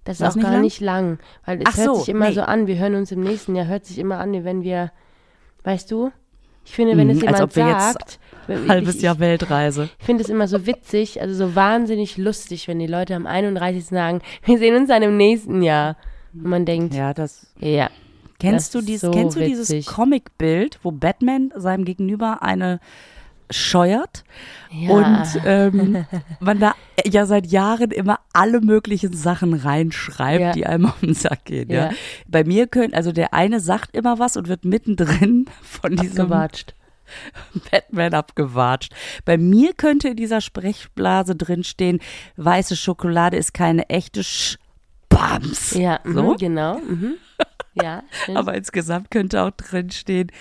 Das 0.06 0.18
ist 0.18 0.22
Was 0.22 0.32
auch 0.32 0.36
nicht 0.38 0.44
gar 0.46 0.52
lang? 0.54 0.62
nicht 0.62 0.80
lang. 0.80 1.20
Weil 1.46 1.58
es 1.60 1.66
Ach 1.68 1.78
hört 1.78 1.86
so, 1.88 1.96
sich 1.96 2.10
immer 2.10 2.30
nee. 2.30 2.36
so 2.36 2.42
an, 2.42 2.68
wir 2.68 2.78
hören 2.78 2.96
uns 2.96 3.12
im 3.12 3.20
nächsten 3.20 3.56
Jahr, 3.56 3.68
hört 3.68 3.86
sich 3.86 4.00
immer 4.00 4.20
an, 4.20 4.32
wie 4.32 4.46
wenn 4.46 4.64
wir, 4.64 4.92
weißt 5.64 5.92
du? 5.92 6.12
Ich 6.66 6.72
finde, 6.74 6.98
wenn 6.98 7.08
Mhm, 7.08 7.12
es 7.12 7.18
als 7.18 7.26
jemand 7.26 7.44
ob 7.44 7.56
wir 7.56 7.68
jetzt 7.68 7.94
sagt, 7.94 8.20
Halbes 8.48 8.96
ich, 8.96 9.02
Jahr 9.02 9.20
Weltreise. 9.20 9.90
Ich 10.00 10.06
finde 10.06 10.24
es 10.24 10.30
immer 10.30 10.48
so 10.48 10.66
witzig, 10.66 11.22
also 11.22 11.34
so 11.48 11.56
wahnsinnig 11.56 12.18
lustig, 12.18 12.68
wenn 12.68 12.80
die 12.80 12.88
Leute 12.88 13.16
am 13.16 13.26
31. 13.28 13.86
sagen, 13.86 14.22
wir 14.46 14.58
sehen 14.58 14.76
uns 14.76 14.90
dann 14.90 15.04
im 15.04 15.18
nächsten 15.18 15.62
Jahr. 15.62 15.98
Und 16.34 16.44
man 16.46 16.66
denkt, 16.66 16.94
ja, 16.94 17.08
Ja, 17.08 17.14
das 17.14 17.48
Kennst 18.40 18.76
Das 18.76 18.82
du 18.82 18.86
dieses, 18.86 19.02
so 19.02 19.12
kennst 19.12 19.36
du 19.36 19.42
witzig. 19.42 19.68
dieses 19.78 19.86
Comicbild, 19.88 20.80
wo 20.84 20.92
Batman 20.92 21.52
seinem 21.56 21.86
Gegenüber 21.86 22.44
eine 22.44 22.80
scheuert 23.50 24.24
ja, 24.72 24.92
und 24.92 25.42
ähm, 25.46 26.06
man 26.42 26.60
da 26.60 26.76
ja 27.06 27.26
seit 27.26 27.48
Jahren 27.48 27.92
immer 27.92 28.20
alle 28.34 28.60
möglichen 28.60 29.14
Sachen 29.14 29.54
reinschreibt, 29.54 30.42
Ja. 30.42 30.52
die 30.52 30.66
einem 30.66 30.88
auf 30.88 31.00
den 31.00 31.14
Sack 31.14 31.46
gehen. 31.46 31.70
Ja. 31.72 31.86
Ja. 31.86 31.90
Bei 32.28 32.44
mir 32.44 32.68
können, 32.68 32.94
also 32.94 33.12
der 33.14 33.34
eine 33.34 33.60
sagt 33.62 33.96
immer 33.96 34.20
was 34.20 34.36
und 34.38 34.50
wird 34.50 34.66
mittendrin 34.66 35.46
von 35.62 35.96
diesem 35.96 36.16
gewatscht. 36.28 36.76
Batman 37.72 38.14
abgewatscht. 38.14 38.94
Bei 39.26 39.38
mir 39.38 39.74
könnte 39.74 40.10
in 40.10 40.16
dieser 40.16 40.42
Sprechblase 40.42 41.36
drinstehen, 41.36 42.00
weiße 42.38 42.76
Schokolade 42.76 43.38
ist 43.38 43.54
keine 43.54 43.90
echte 43.90 44.24
Sch 44.24 44.58
Bams. 45.10 45.74
Ja, 45.74 46.00
mhm, 46.04 46.14
So? 46.14 46.36
genau. 46.36 46.78
Mhm. 46.80 47.16
Ja. 47.80 48.02
Aber 48.34 48.56
insgesamt 48.56 49.12
könnte 49.12 49.44
auch 49.44 49.52
drinstehen, 49.52 50.32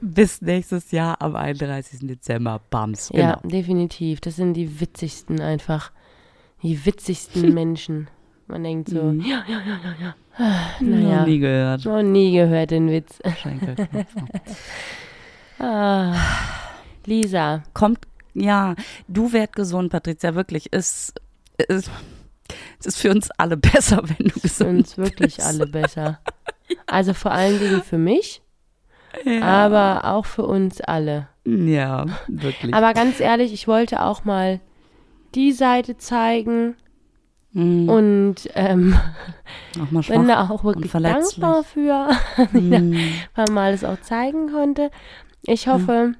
bis 0.00 0.40
nächstes 0.40 0.92
Jahr 0.92 1.20
am 1.20 1.36
31. 1.36 2.00
Dezember. 2.08 2.58
Bams. 2.70 3.10
Genau. 3.10 3.22
Ja, 3.22 3.40
definitiv. 3.44 4.22
Das 4.22 4.36
sind 4.36 4.54
die 4.54 4.80
witzigsten 4.80 5.42
einfach. 5.42 5.92
Die 6.62 6.86
witzigsten 6.86 7.52
Menschen. 7.54 8.08
Man 8.46 8.64
denkt 8.64 8.88
so, 8.88 9.02
Mhm. 9.02 9.20
ja, 9.20 9.44
ja, 9.46 9.58
ja, 9.60 9.78
ja, 9.84 9.94
ja. 10.00 10.14
Noch 10.80 10.88
Naja, 10.88 11.26
nie 11.26 11.38
gehört. 11.38 11.84
noch 11.84 12.02
nie 12.02 12.32
gehört 12.32 12.70
den 12.70 12.88
Witz. 12.90 13.18
Schenkelknopf. 13.42 14.06
Ah. 15.58 16.14
Lisa, 17.06 17.62
Kommt, 17.74 18.00
ja, 18.34 18.74
du 19.08 19.32
werd 19.32 19.54
gesund, 19.54 19.90
Patricia, 19.90 20.34
wirklich. 20.34 20.68
Es, 20.72 21.12
es, 21.56 21.90
es 22.78 22.86
ist 22.86 22.98
für 22.98 23.10
uns 23.10 23.30
alle 23.38 23.56
besser, 23.56 24.02
wenn 24.04 24.26
du 24.28 24.34
für 24.34 24.40
gesund 24.40 24.70
uns 24.78 24.98
wirklich 24.98 25.36
bist. 25.36 25.46
alle 25.46 25.66
besser. 25.66 26.20
Also 26.86 27.14
vor 27.14 27.30
allen 27.32 27.58
Dingen 27.58 27.82
für 27.82 27.96
mich, 27.98 28.42
Ja. 29.24 29.40
aber 29.42 30.04
auch 30.12 30.26
für 30.26 30.44
uns 30.44 30.80
alle. 30.82 31.28
ja, 31.46 32.04
wirklich. 32.28 32.74
Aber 32.74 32.92
ganz 32.92 33.20
ehrlich, 33.20 33.52
ich 33.54 33.66
wollte 33.66 34.02
auch 34.02 34.24
mal 34.24 34.60
die 35.34 35.52
Seite 35.52 35.96
zeigen 35.96 36.76
Mhm. 37.52 37.88
und 37.88 38.34
ähm, 38.54 38.94
auch 39.82 39.90
mal 39.90 40.02
bin 40.02 40.28
da 40.28 40.50
auch 40.50 40.62
wirklich 40.64 40.92
dankbar 40.92 41.64
für, 41.64 42.10
Mhm. 42.52 42.98
weil 43.34 43.46
man 43.50 43.72
es 43.72 43.82
auch 43.84 43.98
zeigen 44.02 44.52
konnte. 44.52 44.90
Ich 45.48 45.66
hoffe, 45.66 46.14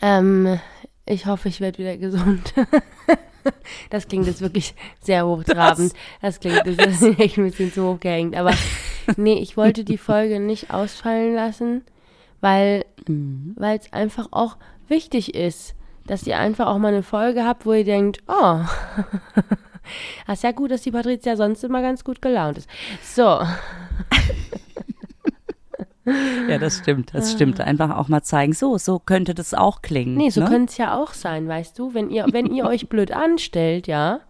ähm, 0.00 0.58
ich 1.06 1.26
hoffe, 1.26 1.48
ich 1.48 1.60
werde 1.60 1.78
wieder 1.78 1.96
gesund. 1.96 2.54
Das 3.88 4.06
klingt 4.06 4.26
jetzt 4.26 4.42
wirklich 4.42 4.74
sehr 5.00 5.26
hochtrabend. 5.26 5.94
Das, 6.20 6.40
klingt 6.40 6.60
das 6.66 7.00
ist 7.00 7.02
echt 7.18 7.38
ein 7.38 7.44
bisschen 7.44 7.72
zu 7.72 7.84
hoch 7.84 7.98
gehängt. 7.98 8.36
Aber 8.36 8.52
nee, 9.16 9.38
ich 9.38 9.56
wollte 9.56 9.82
die 9.82 9.96
Folge 9.96 10.38
nicht 10.40 10.70
ausfallen 10.70 11.34
lassen, 11.34 11.82
weil 12.42 12.84
Mhm. 13.08 13.54
weil 13.56 13.78
es 13.78 13.92
einfach 13.94 14.28
auch 14.30 14.56
wichtig 14.88 15.34
ist, 15.34 15.74
dass 16.06 16.26
ihr 16.26 16.38
einfach 16.38 16.66
auch 16.66 16.78
mal 16.78 16.88
eine 16.88 17.02
Folge 17.02 17.44
habt, 17.44 17.64
wo 17.64 17.72
ihr 17.72 17.84
denkt, 17.84 18.22
oh, 18.28 18.60
das 20.26 20.38
ist 20.38 20.42
ja 20.42 20.52
gut, 20.52 20.70
dass 20.70 20.82
die 20.82 20.90
Patricia 20.90 21.36
sonst 21.36 21.64
immer 21.64 21.80
ganz 21.82 22.04
gut 22.04 22.20
gelaunt 22.20 22.58
ist. 22.58 22.68
So, 23.02 23.40
Ja, 26.48 26.58
das 26.58 26.78
stimmt, 26.78 27.14
das 27.14 27.32
stimmt. 27.32 27.60
Einfach 27.60 27.96
auch 27.96 28.08
mal 28.08 28.22
zeigen, 28.22 28.52
so, 28.52 28.78
so 28.78 28.98
könnte 28.98 29.34
das 29.34 29.54
auch 29.54 29.82
klingen. 29.82 30.16
nee, 30.16 30.30
so 30.30 30.40
ne? 30.40 30.48
könnte 30.48 30.70
es 30.70 30.78
ja 30.78 30.96
auch 30.96 31.14
sein, 31.14 31.48
weißt 31.48 31.78
du, 31.78 31.94
wenn 31.94 32.10
ihr, 32.10 32.26
wenn 32.30 32.46
ihr 32.46 32.66
euch 32.66 32.88
blöd 32.88 33.12
anstellt, 33.12 33.86
ja, 33.86 34.20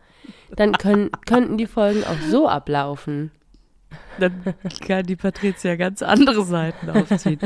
dann 0.57 0.73
können, 0.73 1.11
könnten 1.27 1.57
die 1.59 1.67
Folgen 1.67 2.05
auch 2.05 2.21
so 2.29 2.49
ablaufen. 2.49 3.31
Dann 4.19 4.43
kann 4.87 5.07
die 5.07 5.17
Patricia 5.17 5.77
ganz 5.77 6.03
andere 6.03 6.45
Seiten 6.45 6.91
aufziehen. 6.91 7.39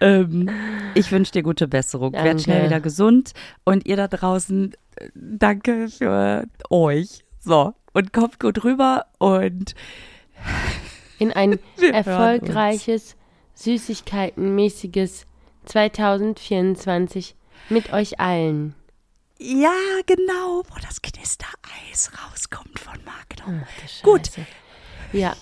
ähm, 0.00 0.50
ich 0.94 1.10
wünsche 1.12 1.32
dir 1.32 1.42
gute 1.42 1.68
Besserung. 1.68 2.12
Werd 2.12 2.42
schnell 2.42 2.66
wieder 2.66 2.80
gesund. 2.80 3.32
Und 3.64 3.86
ihr 3.86 3.96
da 3.96 4.08
draußen, 4.08 4.72
äh, 4.96 5.08
danke 5.14 5.88
für 5.88 6.46
euch. 6.70 7.24
So, 7.40 7.74
und 7.92 8.12
kommt 8.12 8.40
gut 8.40 8.64
rüber 8.64 9.06
und 9.18 9.74
In 11.18 11.32
ein 11.32 11.58
erfolgreiches, 11.92 13.16
süßigkeitenmäßiges 13.54 15.26
2024 15.66 17.34
mit 17.70 17.92
euch 17.92 18.20
allen. 18.20 18.74
ja, 19.38 19.72
genau, 20.06 20.62
wo 20.68 20.74
das 20.82 21.00
Knistereis 21.02 22.10
rauskommt 22.26 22.78
von 22.78 22.94
Magno. 23.04 23.62
Ach, 23.64 24.02
Gut. 24.02 24.30
Ja, 25.12 25.34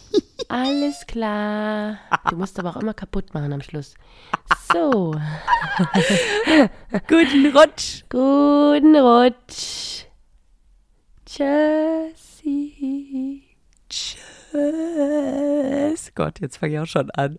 alles 0.48 1.06
klar. 1.06 1.98
Du 2.28 2.36
musst 2.36 2.58
aber 2.58 2.70
auch 2.70 2.76
immer 2.80 2.92
kaputt 2.94 3.32
machen 3.32 3.52
am 3.54 3.62
Schluss. 3.62 3.94
So, 4.72 5.12
Guten 7.08 7.46
Rutsch. 7.56 8.02
guten 8.10 8.96
Rutsch. 8.96 10.04
Tschüssi. 12.42 13.42
Tschüss. 13.88 14.20
Gott, 16.14 16.40
jetzt 16.40 16.58
fange 16.58 16.74
ich 16.74 16.80
auch 16.80 16.86
schon 16.86 17.10
an. 17.12 17.38